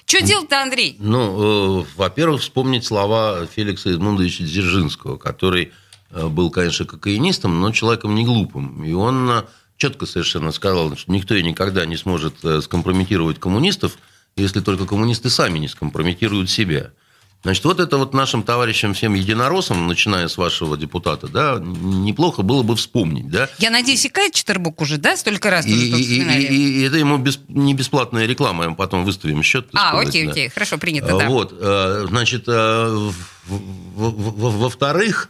[0.05, 0.95] Что делать-то, Андрей?
[0.99, 5.71] Ну, э, во-первых, вспомнить слова Феликса Эдмундовича Дзержинского, который
[6.09, 8.83] э, был, конечно, кокаинистом, но человеком не глупым.
[8.83, 9.43] И он э,
[9.81, 13.97] четко совершенно сказал, что никто и никогда не сможет э, скомпрометировать коммунистов,
[14.35, 16.91] если только коммунисты сами не скомпрометируют себя.
[17.43, 22.61] Значит, вот это вот нашим товарищам всем единороссам, начиная с вашего депутата, да, неплохо было
[22.61, 26.45] бы вспомнить, да, Я надеюсь, и Кайт Четербук уже, да, столько раз и, и- и-
[26.45, 29.67] и- и это ему без- не бесплатная реклама, мы потом выставим счет.
[29.73, 30.31] А, сказать, окей, да.
[30.31, 31.27] окей, хорошо, принято, да.
[31.29, 33.09] Вот, э, значит, э,
[33.97, 35.29] во-вторых,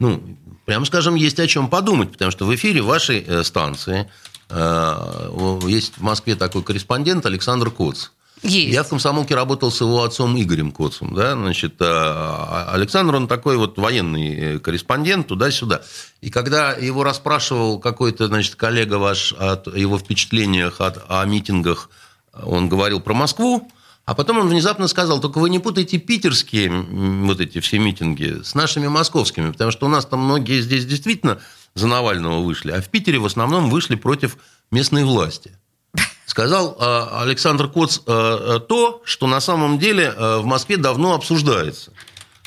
[0.00, 0.20] ну,
[0.68, 4.06] прямо скажем, есть о чем подумать, потому что в эфире вашей э, станции
[4.50, 8.08] э, есть в Москве такой корреспондент Александр Коц.
[8.42, 8.74] Есть.
[8.74, 11.14] Я в комсомолке работал с его отцом Игорем Коцем.
[11.14, 11.32] Да?
[11.32, 15.80] Значит, э, Александр, он такой вот военный корреспондент туда-сюда.
[16.20, 21.88] И когда его расспрашивал какой-то значит, коллега ваш о его впечатлениях от, о митингах,
[22.42, 23.72] он говорил про Москву,
[24.08, 28.54] а потом он внезапно сказал, только вы не путайте питерские вот эти все митинги с
[28.54, 31.40] нашими московскими, потому что у нас там многие здесь действительно
[31.74, 34.38] за Навального вышли, а в Питере в основном вышли против
[34.70, 35.52] местной власти
[36.24, 41.14] сказал э, Александр Коц э, э, то, что на самом деле э, в Москве давно
[41.14, 41.92] обсуждается.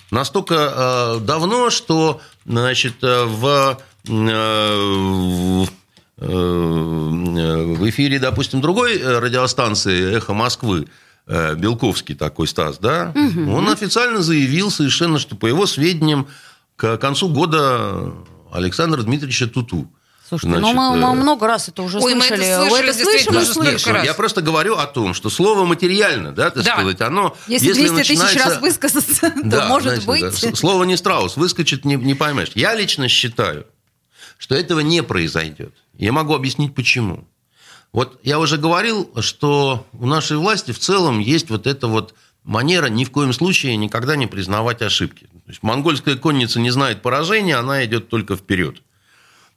[0.09, 5.67] Настолько э, давно, что значит, э, в, в,
[7.89, 10.87] эфире, допустим, другой радиостанции «Эхо Москвы»,
[11.27, 16.27] Белковский такой Стас, да, он официально заявил совершенно, что по его сведениям
[16.75, 18.13] к концу года
[18.51, 19.89] Александра Дмитриевича Туту.
[20.27, 22.55] Слушайте, Значит, ну мы, э, мы много раз это уже Ой, мы это слышали.
[22.69, 23.79] слышали, это слышим действительно, и да, слышим.
[23.79, 24.05] столько раз.
[24.05, 26.73] Я просто говорю о том, что слово материально, да, так Да.
[26.75, 27.35] сказать, оно...
[27.47, 30.41] Если 200 тысяч начинается- раз высказаться, то Да, может знаете, быть.
[30.41, 32.51] да, Слово не страус, выскочит, не, не поймешь.
[32.55, 33.65] Я лично считаю,
[34.37, 35.73] что этого не произойдет.
[35.97, 37.27] Я могу объяснить, почему.
[37.93, 42.87] Вот я уже говорил, что у нашей власти в целом есть вот эта вот манера
[42.87, 45.25] ни в коем случае никогда не признавать ошибки.
[45.25, 48.81] То есть монгольская конница не знает поражения, она идет только вперед.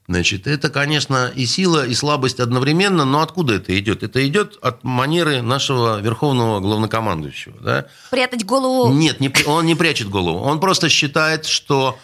[0.06, 4.02] Значит, это, конечно, и сила, и слабость одновременно, но откуда это идет?
[4.02, 7.58] Это идет от манеры нашего верховного главнокомандующего.
[7.60, 7.86] Да?
[8.10, 8.92] Прятать голову.
[8.92, 10.40] Нет, не, он не прячет голову.
[10.40, 11.98] Он просто считает, что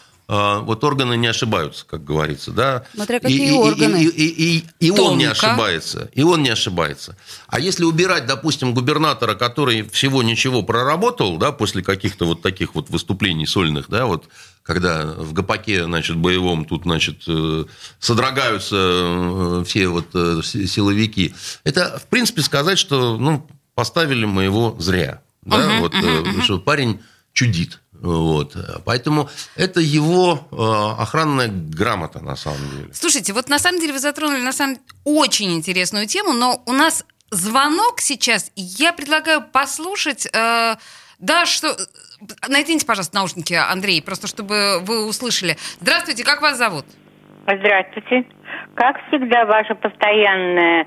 [0.60, 2.52] вот органы не ошибаются, как говорится.
[2.52, 2.84] Да?
[2.94, 4.02] Смотря И- какие и, и- органы.
[4.04, 6.08] И, и- и- и он не ошибается.
[6.14, 7.16] И он не ошибается.
[7.48, 12.90] А если убирать, допустим, губернатора, который всего ничего проработал, да, после каких-то вот таких вот
[12.90, 14.28] выступлений сольных, да, вот
[14.62, 17.64] когда в ГАПАКе, значит, боевом тут, значит, э,
[17.98, 24.44] содрогаются э, все вот э, си- силовики, это, в принципе, сказать, что, ну, поставили мы
[24.44, 25.22] его зря.
[25.44, 27.00] Да, вот, э, что парень
[27.32, 27.80] чудит.
[28.00, 28.56] Вот.
[28.84, 32.88] Поэтому это его э, охранная грамота, на самом деле.
[32.92, 37.04] Слушайте, вот на самом деле вы затронули на самом очень интересную тему, но у нас
[37.30, 40.76] звонок сейчас, я предлагаю послушать, э,
[41.18, 41.76] да, что...
[42.48, 45.56] Найдите, пожалуйста, наушники, Андрей, просто чтобы вы услышали.
[45.80, 46.84] Здравствуйте, как вас зовут?
[47.44, 48.26] Здравствуйте.
[48.74, 50.86] Как всегда, ваша постоянная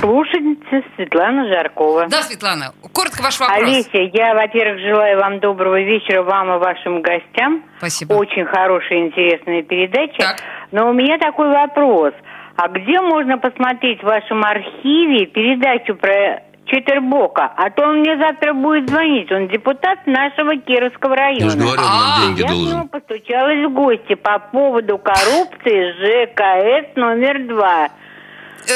[0.00, 2.06] слушательница Светлана Жаркова.
[2.08, 3.58] Да, Светлана, коротко ваш вопрос.
[3.62, 7.62] Олеся, я, во-первых, желаю вам доброго вечера, вам и вашим гостям.
[7.78, 8.14] Спасибо.
[8.14, 10.18] Очень хорошая, интересная передача.
[10.18, 10.36] Так.
[10.72, 12.12] Но у меня такой вопрос.
[12.56, 17.52] А где можно посмотреть в вашем архиве передачу про Четербока?
[17.56, 19.30] А то он мне завтра будет звонить.
[19.30, 21.44] Он депутат нашего Кировского района.
[21.44, 22.88] Я же говорю, он А, нам деньги Я к нему должен.
[22.88, 27.88] постучалась в гости по поводу коррупции ЖКС номер два.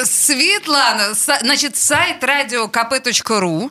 [0.04, 3.70] Светлана, значит, сайт radiokp.ru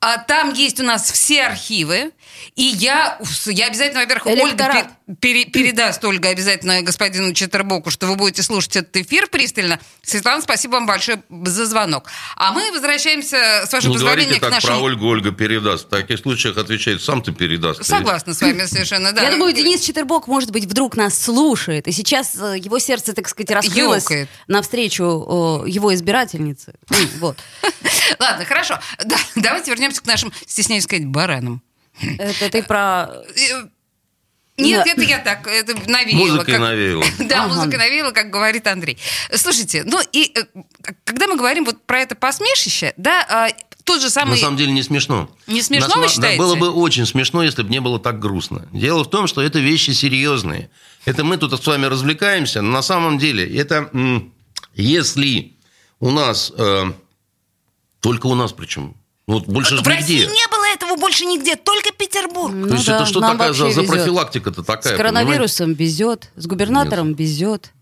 [0.00, 2.12] А там есть у нас все архивы.
[2.54, 4.88] И я, я обязательно, во-первых, Ольга Электорат.
[4.88, 9.78] пе- пере- передаст Ольга обязательно господину Четербоку, что вы будете слушать этот эфир пристально.
[10.02, 12.08] Светлана, спасибо вам большое за звонок.
[12.36, 14.84] А мы возвращаемся, с вашего Не позволения, говорите к так про нашему...
[14.84, 15.86] Ольгу, Ольга передаст.
[15.86, 17.84] В таких случаях отвечает, сам ты передаст.
[17.84, 19.22] Согласна с вами совершенно, да.
[19.22, 23.28] Я думаю, Денис Четербок, может быть, вдруг нас слушает, и сейчас э, его сердце, так
[23.28, 24.28] сказать, раскрылось Ёкает.
[24.46, 26.74] навстречу э, его избирательнице.
[26.90, 27.38] М, Вот.
[28.18, 28.78] Ладно, хорошо.
[29.04, 31.62] Да, давайте вернемся к нашим, стесняюсь сказать, баранам.
[32.18, 33.10] Это ты про...
[34.62, 36.26] Нет, это я так, это навеяло.
[36.26, 37.04] Музыкой как- навеяло.
[37.18, 37.54] Да, Ага.
[37.54, 38.98] музыка навеяла, как говорит Андрей.
[39.34, 40.44] Слушайте, ну и э,
[41.04, 43.48] когда мы говорим вот про это посмешище, да, а,
[43.84, 44.38] тот же На самый...
[44.38, 45.28] самом деле не смешно.
[45.46, 46.38] Не смешно, На вы считаете?
[46.38, 48.68] Было бы очень смешно, если бы не было так грустно.
[48.72, 50.70] Дело в том, что это вещи серьезные.
[51.04, 53.90] Это мы тут с вами развлекаемся, но на самом деле это
[54.74, 55.56] если
[56.00, 56.92] у нас э,
[58.00, 58.94] только у нас причем.
[59.26, 60.26] Вот больше же В России нигде.
[60.34, 60.51] не было
[60.82, 62.52] этого больше нигде, только Петербург.
[62.54, 63.86] Ну То есть да, это что такая за, за везет.
[63.88, 64.94] профилактика-то такая?
[64.94, 67.72] С коронавирусом везет, с губернатором везет.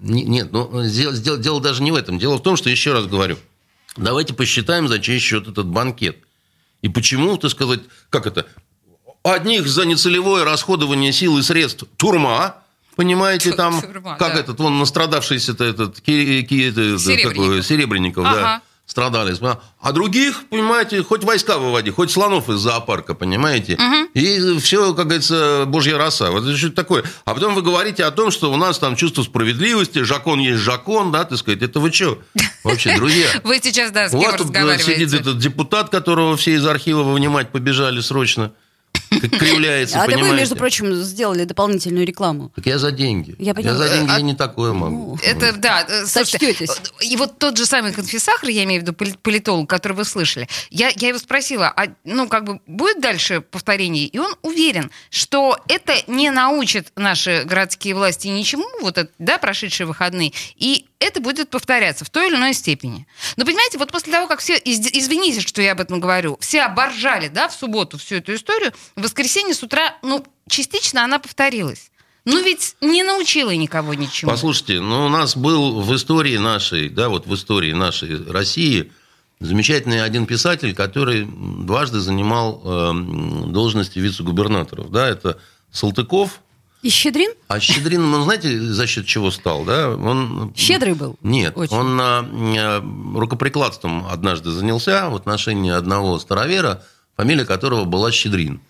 [0.00, 2.18] Не- Нет, ну, дело, дело- дело даже не в этом.
[2.18, 3.38] Дело в том, что, еще раз говорю,
[3.96, 6.18] давайте посчитаем, за чей счет этот банкет.
[6.82, 8.46] И почему, так сказать, как это,
[9.22, 12.56] одних за нецелевое расходование сил и средств турма,
[12.94, 14.40] понимаете, там, Тюрьма, как да.
[14.40, 17.32] этот, вон настрадавшийся-то этот, ки- ки- это, Серебренников.
[17.32, 18.40] какой, Серебренников, Ага.
[18.40, 19.36] да, страдали.
[19.80, 23.78] А других, понимаете, хоть войска выводи, хоть слонов из зоопарка, понимаете?
[24.14, 26.30] И все, как говорится, божья роса.
[26.30, 27.04] Вот это что такое?
[27.24, 31.12] А потом вы говорите о том, что у нас там чувство справедливости, жакон есть жакон,
[31.12, 31.62] да, так сказать.
[31.62, 32.18] Это вы что?
[32.64, 33.26] Вообще, друзья.
[33.44, 36.66] Вы сейчас, да, с У кем вас тут э, сидит этот депутат, которого все из
[36.66, 38.52] архива вынимать побежали срочно.
[39.28, 42.50] Как кривляется, А вы, между прочим, сделали дополнительную рекламу.
[42.54, 43.34] Так я за деньги.
[43.38, 43.76] Я поняла.
[43.76, 45.18] за деньги А- я не такое могу.
[45.22, 46.70] Это, да, э, Сочтётесь.
[47.00, 50.04] э, и вот тот же самый конфисахр, я имею в виду поли- политолог, который вы
[50.04, 54.06] слышали, я, я его спросила, а, ну, как бы, будет дальше повторение?
[54.06, 59.86] И он уверен, что это не научит наши городские власти ничему, вот это, да, прошедшие
[59.86, 63.06] выходные, и это будет повторяться в той или иной степени.
[63.36, 66.62] Но, понимаете, вот после того, как все, из- извините, что я об этом говорю, все
[66.62, 71.90] оборжали, да, в субботу всю эту историю, в воскресенье с утра, ну, частично она повторилась.
[72.24, 74.30] Ну, ведь не научила никого ничему.
[74.30, 78.90] Послушайте, ну у нас был в истории нашей, да, вот в истории нашей России
[79.38, 82.92] замечательный один писатель, который дважды занимал э,
[83.48, 85.38] должности вице-губернаторов, да, это
[85.70, 86.40] Салтыков,
[86.86, 87.32] И Щедрин?
[87.48, 89.90] а Щедрин, ну, знаете, за счет чего стал, да?
[89.90, 90.52] Он...
[90.54, 91.16] Щедрый был?
[91.20, 91.74] Нет, Очень.
[91.74, 92.80] он э,
[93.18, 96.84] рукоприкладством однажды занялся в отношении одного старовера,
[97.16, 98.60] фамилия которого была Щедрин.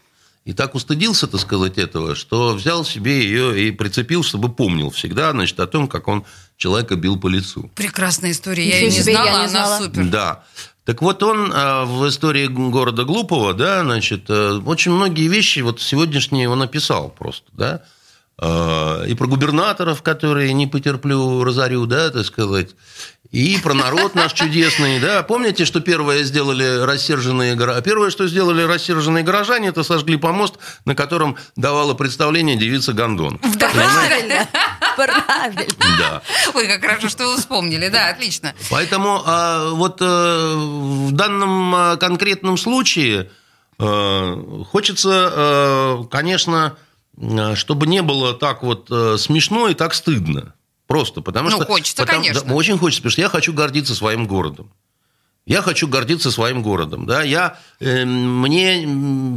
[0.47, 5.33] И так устыдился, так сказать, этого, что взял себе ее и прицепил, чтобы помнил всегда,
[5.33, 6.25] значит, о том, как он
[6.57, 7.71] человека бил по лицу.
[7.75, 9.79] Прекрасная история, я ее не себе, я знала, не она знала.
[9.83, 10.05] супер.
[10.07, 10.45] Да.
[10.87, 15.83] Так вот, он э, в истории города Глупого, да, значит, э, очень многие вещи, вот
[15.83, 17.83] сегодняшние он написал просто, да,
[18.39, 22.71] и про губернаторов, которые не потерплю, разорю, да, так сказать,
[23.31, 25.23] и про народ наш чудесный, да.
[25.23, 27.85] Помните, что первое сделали рассерженные горожане?
[27.85, 33.39] Первое, что сделали рассерженные горожане, это сожгли помост, на котором давала представление девица Гондон.
[33.39, 34.49] Правильно.
[34.97, 35.75] Правильно.
[35.99, 36.23] Да.
[36.55, 38.55] Ой, как хорошо, что вы вспомнили, да, отлично.
[38.71, 43.31] Поэтому а, вот э, в данном а, конкретном случае
[43.79, 44.37] э,
[44.71, 46.87] хочется, э, конечно, э,
[47.55, 50.55] чтобы не было так вот э, смешно и так стыдно.
[50.87, 51.67] Просто потому Ну, что...
[51.67, 52.43] хочется, потому- конечно.
[52.49, 54.71] да, очень хочется, потому что я хочу гордиться своим городом.
[55.47, 58.83] Я хочу гордиться своим городом, да, я, э, мне,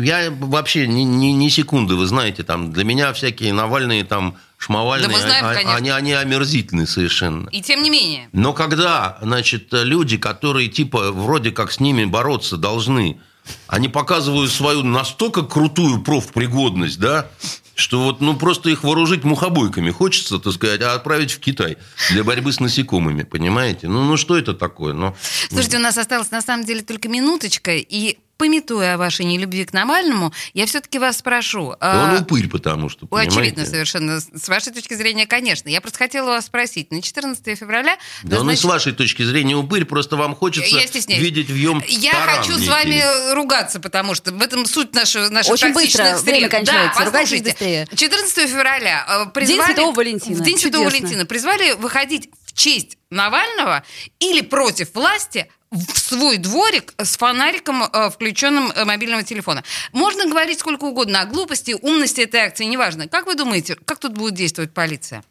[0.04, 5.08] я вообще ни, ни, ни секунды, вы знаете, там, для меня всякие Навальные, там, шмовальные,
[5.08, 5.76] Да мы знаем, а- а- конечно.
[5.76, 7.48] они, они омерзительны совершенно.
[7.50, 8.28] И тем не менее.
[8.34, 13.20] Но когда, значит, люди, которые типа вроде как с ними бороться должны,
[13.68, 17.30] они показывают свою настолько крутую профпригодность, да,
[17.76, 21.78] что вот, ну, просто их вооружить мухобойками хочется, так сказать, а отправить в Китай
[22.12, 23.88] для борьбы с насекомыми, понимаете?
[23.88, 24.94] Ну, ну что это такое?
[24.94, 25.16] Ну,
[25.48, 29.74] Слушайте, у нас осталась на самом деле только минуточка, и пометуя о вашей нелюбви к
[29.74, 31.76] Навальному, я все-таки вас спрошу.
[31.82, 33.38] да а, он упырь, потому что, понимаете?
[33.38, 34.22] очевидно совершенно.
[34.22, 35.68] С вашей точки зрения, конечно.
[35.68, 36.90] Я просто хотела вас спросить.
[36.90, 37.98] На 14 февраля...
[38.24, 41.84] Да он и назнач- с вашей точки зрения упырь, просто вам хочется видеть в нем
[41.86, 46.32] Я хочу с вами ругаться, потому что в этом суть нашего, наших Очень токсичных быстро,
[46.32, 47.00] время кончается.
[47.00, 47.52] Да, послушайте.
[47.52, 47.88] быстрее.
[47.94, 49.74] 14 февраля э, призвали...
[49.74, 50.38] Святого Валентина.
[50.38, 50.86] В День Святого.
[50.86, 53.84] Валентина призвали выходить в честь Навального
[54.20, 59.64] или против власти в свой дворик с фонариком, э, включенным э, мобильного телефона.
[59.92, 63.08] Можно говорить сколько угодно о глупости, умности этой акции, неважно.
[63.08, 65.24] Как вы думаете, как тут будет действовать полиция?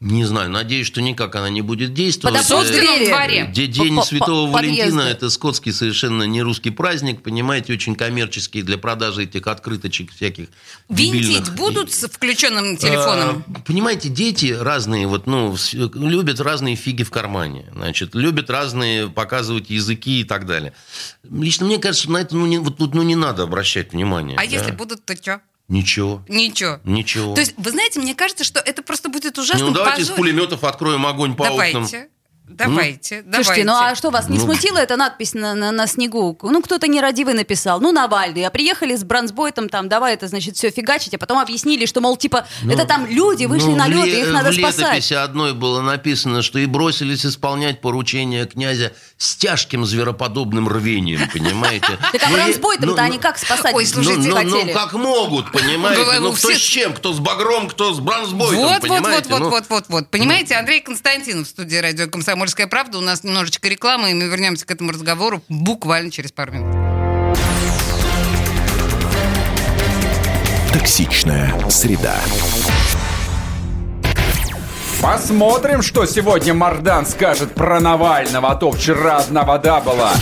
[0.00, 2.36] Не знаю, надеюсь, что никак она не будет действовать.
[2.36, 3.50] Под собственном Э, дворе.
[3.52, 9.24] Де- День Святого Валентина это скотский совершенно не русский праздник, понимаете, очень коммерческий для продажи
[9.24, 10.50] этих открыточек всяких.
[10.88, 13.44] Винтить будут с включенным телефоном?
[13.52, 19.68] А, Понимаете, дети разные, вот, ну, любят разные фиги в кармане, значит, любят разные показывать
[19.68, 20.74] языки и так далее.
[21.28, 24.36] Лично мне кажется, на это ну, не, вот, ну, не надо обращать внимание.
[24.38, 24.44] А да.
[24.44, 25.40] если будут, то что?
[25.68, 26.22] Ничего.
[26.28, 26.80] Ничего.
[26.84, 27.34] Ничего.
[27.34, 30.16] То есть, вы знаете, мне кажется, что это просто будет ужасным ну, давайте из позор-
[30.16, 31.86] пулеметов откроем огонь по окнам.
[32.48, 33.22] Давайте.
[33.22, 33.44] Давайте, давайте.
[33.44, 34.44] Слушайте, ну а что, вас не Ну.
[34.44, 36.36] смутила эта надпись на, на, на снегу?
[36.42, 38.44] Ну, кто-то нерадивый написал, ну, Навальный.
[38.44, 42.16] А приехали с бронзбойтом, там, давай это, значит, все фигачить, а потом объяснили, что, мол,
[42.16, 44.78] типа, это там люди вышли Ну, на в лед, ле- и их надо в спасать.
[44.78, 51.86] летописи одной было написано, что и бросились исполнять поручения князя с тяжким звероподобным рвением, понимаете?
[52.12, 54.72] Так а Ну, бронзбойтом-то ну, они как спасать Ой, слушайте, ну, ну, хотели?
[54.72, 56.20] ну, как могут, понимаете?
[56.20, 56.94] Ну, кто с чем?
[56.94, 59.28] Кто с багром, кто с бронзбойтом, Вот, вот, вот, понимаете?
[59.30, 60.08] вот, Ну, вот, вот, вот.
[60.10, 62.98] Понимаете, Андрей Константинов в студии радио «Комсомольская правда».
[62.98, 66.74] У нас немножечко рекламы, и мы вернемся к этому разговору буквально через пару минут.
[70.72, 72.16] Токсичная среда.
[75.00, 80.12] Посмотрим, что сегодня Мардан скажет про Навального, а то вчера одна вода была.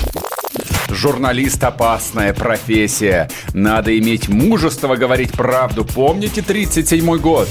[0.88, 3.28] Журналист– опасная профессия.
[3.52, 5.84] Надо иметь мужество говорить правду.
[5.84, 7.48] Помните 37-й год?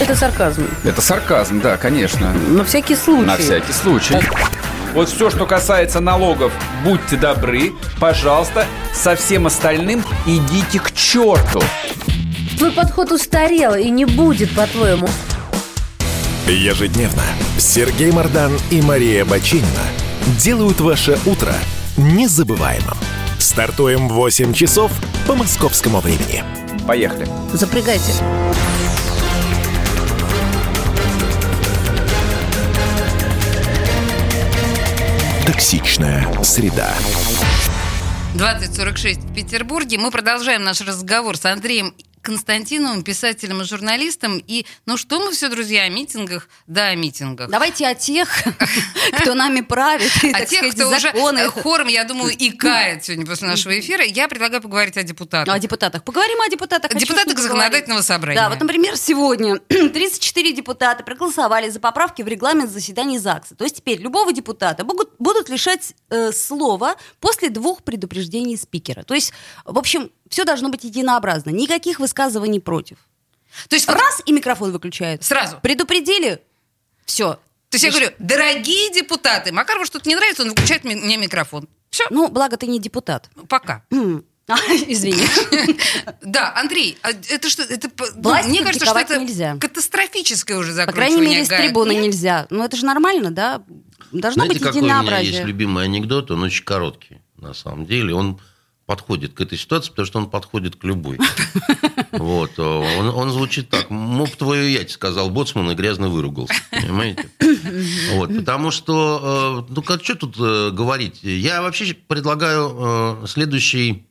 [0.00, 0.64] Это сарказм.
[0.84, 2.32] Это сарказм, да, конечно.
[2.32, 3.26] На всякий случай.
[3.26, 4.16] На всякий случай.
[4.94, 6.52] Вот все, что касается налогов,
[6.84, 11.60] будьте добры, пожалуйста, со всем остальным идите к черту.
[12.56, 15.08] Твой подход устарел и не будет, по-твоему.
[16.46, 17.22] Ежедневно
[17.58, 19.66] Сергей Мардан и Мария Бачинина
[20.38, 21.52] делают ваше утро
[21.98, 22.96] незабываемым.
[23.38, 24.92] Стартуем в 8 часов
[25.26, 26.42] по московскому времени.
[26.86, 27.28] Поехали.
[27.52, 28.12] Запрягайте.
[35.44, 36.94] Токсичная среда.
[38.34, 39.98] 2046 в Петербурге.
[39.98, 41.94] Мы продолжаем наш разговор с Андреем
[42.28, 44.36] Константиновым, писателем и журналистом.
[44.46, 46.50] И, ну что мы все, друзья, о митингах?
[46.66, 47.48] Да, о митингах.
[47.48, 48.28] Давайте о тех,
[49.18, 51.10] кто нами правит, так тех, кто уже
[51.50, 55.54] хором, я думаю, и кает сегодня после нашего эфира, я предлагаю поговорить о депутатах.
[55.54, 56.04] О депутатах.
[56.04, 56.94] Поговорим о депутатах.
[56.94, 58.38] Депутатах законодательного собрания.
[58.38, 63.54] Да, вот, например, сегодня 34 депутата проголосовали за поправки в регламент заседаний ЗАГСа.
[63.54, 69.02] То есть теперь любого депутата будут, будут лишать э, слова после двух предупреждений спикера.
[69.02, 69.32] То есть,
[69.64, 71.50] в общем, все должно быть единообразно.
[71.50, 72.98] Никаких высказываний против.
[73.68, 75.24] То есть вот Раз и микрофон выключают.
[75.24, 75.58] Сразу.
[75.62, 76.42] Предупредили,
[77.06, 77.34] все.
[77.70, 81.68] То есть я говорю, дорогие депутаты, Макарову что-то не нравится, он выключает мне микрофон.
[81.90, 83.30] Все, Ну, благо ты не депутат.
[83.48, 83.82] пока.
[83.90, 85.22] Извини.
[86.22, 89.56] Да, Андрей, а это что, это, по- ну, Власть мне кажется, что это нельзя.
[89.60, 92.46] катастрофическое уже По закручивание крайней мере, с трибуны нельзя.
[92.50, 93.62] Ну, это же нормально, да?
[94.12, 95.44] Должно Знаете, быть какой у меня есть единообразие.
[95.44, 96.30] любимый анекдот?
[96.30, 98.14] Он очень короткий, на самом деле.
[98.14, 98.40] Он
[98.88, 101.18] подходит к этой ситуации, потому что он подходит к любой.
[102.10, 102.52] Вот.
[102.56, 103.90] э, Он, он звучит так.
[103.90, 106.54] Моп твою ять, сказал Боцман и грязно выругался.
[106.70, 107.28] Понимаете?
[108.14, 108.34] Вот.
[108.34, 111.22] Потому что, э, ну, как, что тут э, говорить?
[111.22, 114.06] Я вообще предлагаю следующий,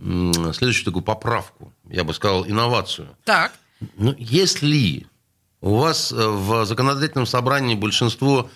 [0.00, 1.72] следующую такую поправку.
[1.88, 3.08] Я бы сказал, инновацию.
[3.24, 3.52] Так.
[3.96, 5.06] Ну, если
[5.60, 8.50] у вас в законодательном собрании большинство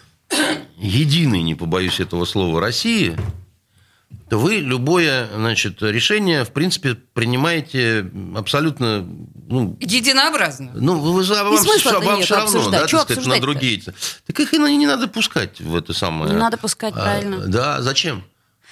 [0.77, 3.17] единой, не побоюсь этого слова, России,
[4.29, 9.07] то вы любое значит, решение, в принципе, принимаете абсолютно...
[9.47, 10.73] Ну, Единообразно.
[10.75, 12.81] ну, вы, за- вам, смысла-то вам все равно, обсуждать.
[12.83, 13.83] да, Чё так сказать, на другие.
[14.27, 16.33] Так их и не, не надо пускать в это самое.
[16.33, 17.39] Не надо пускать, А, правильно.
[17.47, 18.25] Да, зачем?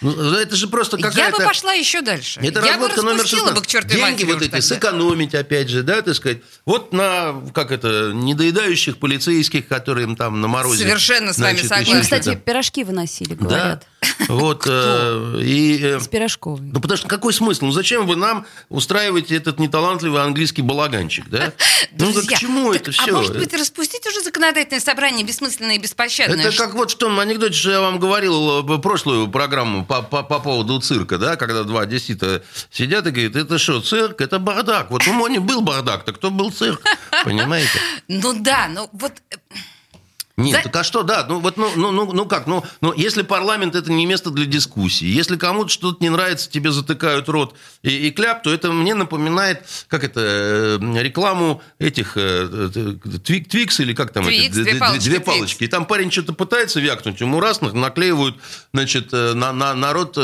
[0.03, 1.39] Ну, это же просто Я какая-то...
[1.39, 2.41] бы пошла еще дальше.
[2.41, 3.55] Это я бы номер распустила 16.
[3.55, 4.67] бы к чертовой Деньги матери вот эти тогда.
[4.67, 6.39] сэкономить, опять же, да, так сказать.
[6.67, 10.85] Вот на, как это, недоедающих полицейских, которые им там на морозе.
[10.85, 11.83] Совершенно с вами согласна.
[11.83, 13.87] еще Им, кстати, пирожки выносили, Да, говорят.
[14.29, 14.65] вот.
[14.67, 16.61] э, И, э, С пирожковой.
[16.73, 17.67] ну, потому что какой смысл?
[17.67, 21.53] Ну, зачем вы нам устраиваете этот неталантливый английский балаганчик, да?
[21.99, 23.13] Ну, да к чему так, это А все?
[23.13, 26.47] может быть, распустить уже законодательное собрание бессмысленное и беспощадное?
[26.47, 30.22] Это как вот в том анекдоте, что я вам говорил э, прошлую программу по, по,
[30.22, 34.20] по поводу цирка, да, когда два одессита сидят и говорят, это что, цирк?
[34.20, 34.90] Это бардак.
[34.90, 36.80] Вот у Мони был бардак, так кто был цирк?
[37.24, 37.78] Понимаете?
[38.09, 39.12] Ну да, ну вот...
[40.43, 42.93] Нет, За- так а что, да, ну вот, ну, ну, ну, ну как, ну, ну,
[42.93, 47.55] если парламент это не место для дискуссии, если кому-то что-то не нравится, тебе затыкают рот
[47.82, 53.49] и, и кляп, то это мне напоминает, как это, э, рекламу этих э, э, твик,
[53.49, 55.26] Твикс или как там Твикс, это, две палочки, две Твикс.
[55.26, 55.64] палочки.
[55.64, 58.36] И там парень что-то пытается вякнуть, ему раз на- наклеивают,
[58.72, 60.18] значит, на, на, на рот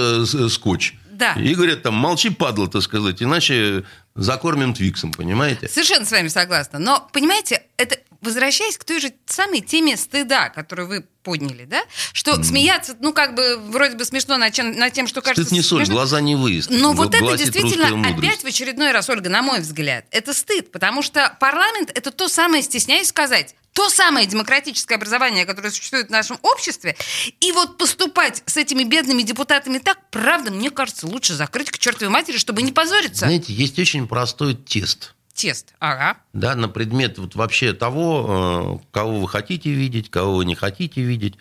[0.50, 0.94] скотч.
[1.12, 1.32] Да.
[1.32, 3.82] И говорят там, молчи, падла, так сказать, иначе
[4.14, 5.68] закормим Твиксом, понимаете?
[5.68, 6.78] Совершенно с вами согласна.
[6.78, 12.42] Но, понимаете, это возвращаясь к той же самой теме стыда, которую вы подняли, да, что
[12.42, 15.62] смеяться, ну, как бы, вроде бы смешно над, чем, над тем, что кажется Стыд не
[15.62, 15.94] соль, смешно.
[15.94, 16.70] глаза не выезд.
[16.70, 21.02] Но вот это действительно опять в очередной раз, Ольга, на мой взгляд, это стыд, потому
[21.02, 26.38] что парламент это то самое, стесняюсь сказать, то самое демократическое образование, которое существует в нашем
[26.42, 26.96] обществе,
[27.40, 32.12] и вот поступать с этими бедными депутатами так, правда, мне кажется, лучше закрыть к чертовой
[32.12, 33.26] матери, чтобы не позориться.
[33.26, 35.14] Знаете, есть очень простой тест.
[35.38, 36.18] Тест, ага.
[36.32, 41.00] Да, на предмет вот вообще того, э, кого вы хотите видеть, кого вы не хотите
[41.00, 41.34] видеть.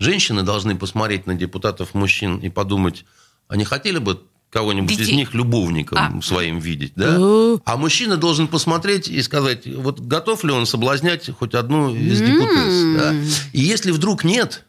[0.00, 3.04] Женщины должны посмотреть на депутатов мужчин и подумать,
[3.46, 5.16] а не хотели бы кого-нибудь из Детей.
[5.16, 6.20] них любовником А.
[6.20, 7.16] своим видеть, да?
[7.64, 12.98] А мужчина должен посмотреть и сказать, вот готов ли он соблазнять хоть одну из депутатов.
[12.98, 13.14] да?
[13.52, 14.64] И если вдруг нет,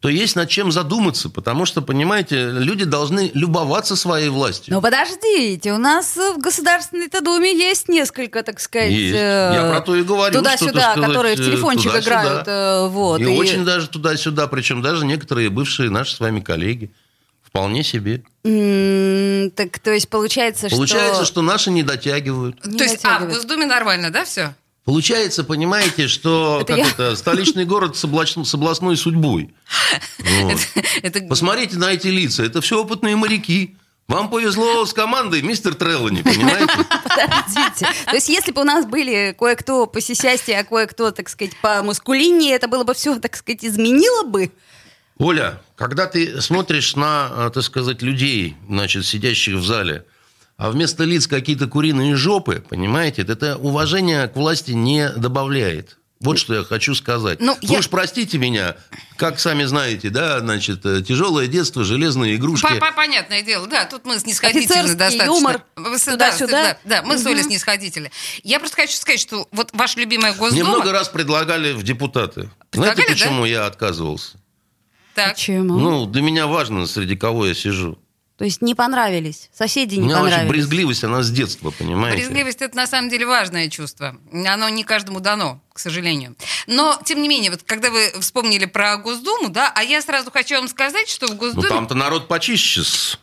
[0.00, 4.74] то есть над чем задуматься, потому что, понимаете, люди должны любоваться своей властью.
[4.74, 9.14] Ну подождите, у нас в Государственной-то Думе есть несколько, так сказать, Есть.
[9.16, 12.22] э, Я про то и говорю, туда-сюда, сказать, которые в телефончик туда-сюда.
[12.22, 12.48] играют.
[12.48, 16.90] э, вот, и, очень даже туда-сюда, причем даже некоторые бывшие наши с вами коллеги.
[17.42, 18.22] Вполне себе.
[18.44, 21.32] М, так, то есть получается, Получается, что...
[21.32, 22.62] что наши не дотягивают.
[22.66, 23.34] Не То есть, а, в дотягивает.
[23.34, 24.54] Госдуме нормально, да, все?
[24.86, 26.88] Получается, понимаете, что Это как я.
[26.88, 29.52] это, столичный город с, облач- с областной судьбой.
[30.20, 30.60] Вот.
[31.02, 32.44] Это Посмотрите на эти лица.
[32.44, 33.76] Это все опытные моряки.
[34.06, 36.72] Вам повезло с командой, мистер Треллани, понимаете?
[37.02, 37.88] Подождите.
[38.06, 41.82] То есть если бы у нас были кое-кто по сисясти, а кое-кто, так сказать, по
[41.82, 44.52] мускулине, это было бы все, так сказать, изменило бы?
[45.18, 50.04] Оля, когда ты смотришь на, а, так сказать, людей, значит, сидящих в зале,
[50.56, 55.98] а вместо лиц какие-то куриные жопы, понимаете, это уважение к власти не добавляет.
[56.18, 57.40] Вот что я хочу сказать.
[57.40, 58.76] Ну, Вы я- уж простите меня,
[59.18, 62.62] как сами знаете, да, значит, э, тяжелое детство, железные игрушки.
[62.66, 65.24] По- по- Понятное дело, да, тут мы снисходительны Офицерский достаточно.
[65.24, 66.38] юмор, туда-сюда.
[66.48, 67.50] Да, да, мы с Олей Мгм.
[67.50, 68.10] снисходители.
[68.42, 70.70] Я просто хочу сказать, что вот ваша любимая Мне Госдума...
[70.70, 72.40] много раз предлагали в депутаты.
[72.40, 73.12] Знаете, Предлагали, да?
[73.12, 74.38] почему я отказывался?
[75.14, 75.34] Так.
[75.34, 75.78] Почему?
[75.78, 77.98] Ну, для меня важно, среди кого я сижу.
[78.38, 80.50] То есть не понравились, соседи У не меня очень понравились.
[80.50, 82.18] брезгливость, она с детства, понимаете?
[82.18, 84.14] Брезгливость это на самом деле важное чувство.
[84.30, 86.36] Оно не каждому дано, к сожалению.
[86.66, 90.56] Но, тем не менее, вот когда вы вспомнили про Госдуму, да, а я сразу хочу
[90.56, 91.68] вам сказать, что в Ну, Госдуме...
[91.68, 92.82] там-то народ почище.
[92.82, 93.18] с-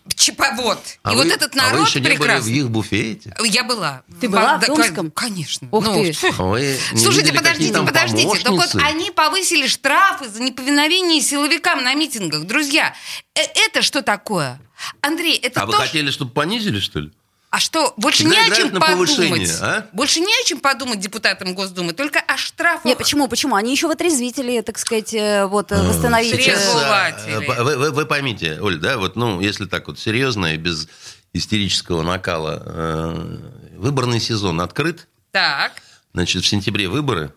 [0.58, 0.80] вот.
[1.04, 2.52] А И вы- вот этот а вы народ еще не были прекрасный.
[2.52, 3.36] в их буфете?
[3.44, 4.02] Я была.
[4.20, 5.12] Ты была в Домском?
[5.12, 5.68] Конечно.
[5.70, 6.12] Ух Ну, ты.
[6.14, 6.32] фу.
[6.46, 8.24] Вы Слушайте, видели, подождите, там подождите.
[8.40, 8.78] Так вот помощницы?
[8.84, 12.46] они повысили штрафы за неповиновение силовикам на митингах.
[12.46, 12.96] Друзья,
[13.36, 14.60] э- это что такое?
[15.02, 17.12] Андрей, это А вы то, хотели, чтобы понизили, что ли?
[17.50, 19.16] А что, больше Всегда не о чем на подумать?
[19.16, 19.88] повышение, а?
[19.94, 22.84] Больше не о чем подумать депутатам Госдумы, только о штрафах.
[22.86, 23.56] Нет, почему, почему?
[23.56, 26.36] Они еще в отрезвители, так сказать, э, вот, э, восстановить.
[26.36, 30.56] Сейчас, э, а, вы, вы- вы поймите, Оль, да, вот, ну, если так вот серьезно
[30.56, 30.88] и без
[31.34, 33.14] истерического накала,
[33.76, 35.74] выборный сезон открыт, Так.
[36.14, 37.34] значит, в сентябре выборы,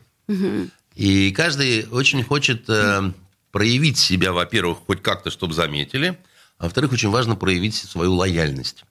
[0.94, 3.12] и каждый очень хочет э,
[3.52, 6.18] проявить себя, во-первых, хоть как-то, чтобы заметили,
[6.58, 8.84] а во-вторых, очень важно проявить свою лояльность.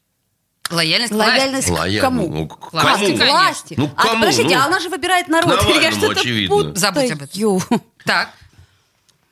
[0.72, 2.02] Лояльность, Лояльность к Лояльно.
[2.02, 2.28] кому?
[2.28, 3.32] Ну, к Власти, кому?
[3.32, 3.74] Власти.
[3.78, 4.20] Ну, а, кому?
[4.22, 5.50] подождите, Ну, а у нас же выбирает народ.
[5.62, 6.56] Навальному, Я что-то очевидно.
[6.56, 6.76] путаю.
[6.76, 7.82] Забудь об этом.
[8.04, 8.30] Так.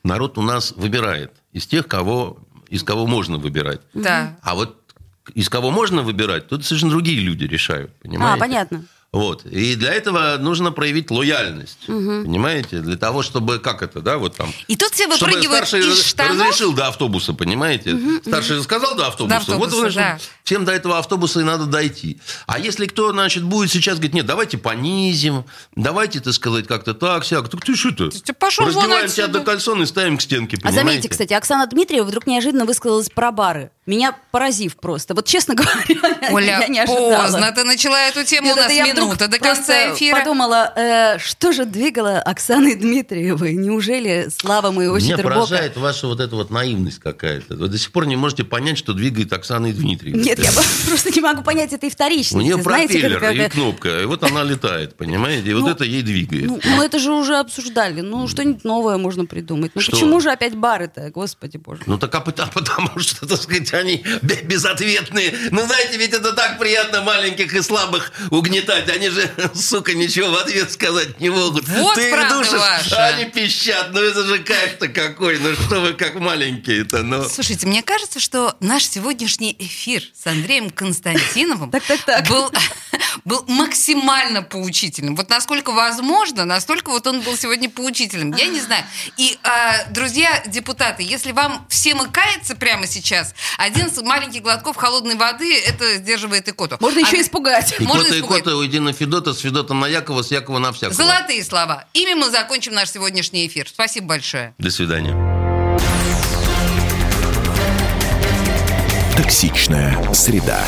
[0.04, 3.80] Народ у нас выбирает из тех, кого, из кого можно выбирать.
[3.94, 4.36] Да.
[4.42, 4.78] А вот
[5.34, 8.36] из кого можно выбирать, тут совершенно другие люди решают, понимаете?
[8.36, 8.84] А, понятно.
[9.14, 9.46] Вот.
[9.46, 12.80] И для этого нужно проявить лояльность, понимаете?
[12.80, 14.52] Для того, чтобы, как это, да, вот там...
[14.66, 16.40] И тут все Чтобы выпрыгивают старший из штанов.
[16.40, 17.96] разрешил до автобуса, понимаете?
[18.26, 19.28] Старший сказал до автобуса.
[19.28, 20.18] До автобуса, вот значит, да.
[20.42, 22.18] всем до этого автобуса и надо дойти.
[22.48, 25.44] А если кто, значит, будет сейчас говорить, нет, давайте понизим,
[25.76, 27.48] давайте, так сказать, как-то так, сяк.
[27.48, 28.10] Так ты что ты?
[28.10, 30.88] Ты пошел Раздеваем тебя до кальсона и ставим к стенке, А понимаете?
[30.88, 33.70] заметьте, кстати, Оксана Дмитриева вдруг неожиданно высказалась про бары.
[33.86, 35.14] Меня поразив просто.
[35.14, 35.84] Вот честно говоря,
[36.30, 37.22] Оля, я не ожидала.
[37.22, 38.72] поздно ты начала эту тему, Нет, у нас
[39.06, 40.18] минута до просто конца эфира.
[40.18, 43.54] подумала, э, что же двигало Оксаной Дмитриевой?
[43.54, 45.34] Неужели слава моего Меня Щедербока?
[45.34, 47.56] поражает ваша вот эта вот наивность какая-то.
[47.56, 50.22] Вы до сих пор не можете понять, что двигает Оксана Дмитриевна.
[50.22, 50.50] Нет, я
[50.88, 52.36] просто не могу понять этой У вторичности.
[52.44, 55.50] нее Знаете, пропеллер как и кнопка, и вот она летает, понимаете?
[55.50, 56.46] И вот Ну, это ей двигает.
[56.46, 58.00] Ну, ну, это же уже обсуждали.
[58.00, 59.72] Ну, что-нибудь новое можно придумать.
[59.74, 59.92] Ну, Что?
[59.92, 61.82] почему же опять бары-то, господи боже?
[61.86, 65.34] Ну так а потому, потому что, так сказать, они бе- безответные.
[65.50, 68.88] Ну знаете, ведь это так приятно маленьких и слабых угнетать.
[68.94, 71.66] Они же, сука, ничего в ответ сказать не могут.
[71.68, 72.96] Вот Ты их правда душишь, ваша.
[72.96, 73.90] а они пищат.
[73.92, 75.38] Ну это же кайф-то какой.
[75.38, 77.28] Ну что вы как маленькие-то, ну.
[77.28, 81.70] Слушайте, мне кажется, что наш сегодняшний эфир с Андреем Константиновым
[82.28, 82.52] был
[83.24, 85.16] был максимально поучительным.
[85.16, 88.32] Вот насколько возможно, настолько вот он был сегодня поучительным.
[88.36, 88.84] Я не знаю.
[89.16, 95.14] И, а, друзья депутаты, если вам всем и кается прямо сейчас, один маленький глотков холодной
[95.14, 96.76] воды, это сдерживает икоту.
[96.80, 97.74] Можно еще испугать.
[97.78, 98.44] И Можно испугать.
[98.44, 100.94] кота, уйди на Федота, с Федота на Якова, с Якова на всякого.
[100.94, 101.84] Золотые слова.
[101.92, 103.68] Ими мы закончим наш сегодняшний эфир.
[103.68, 104.54] Спасибо большое.
[104.58, 105.14] До свидания.
[109.16, 110.64] Токсичная среда.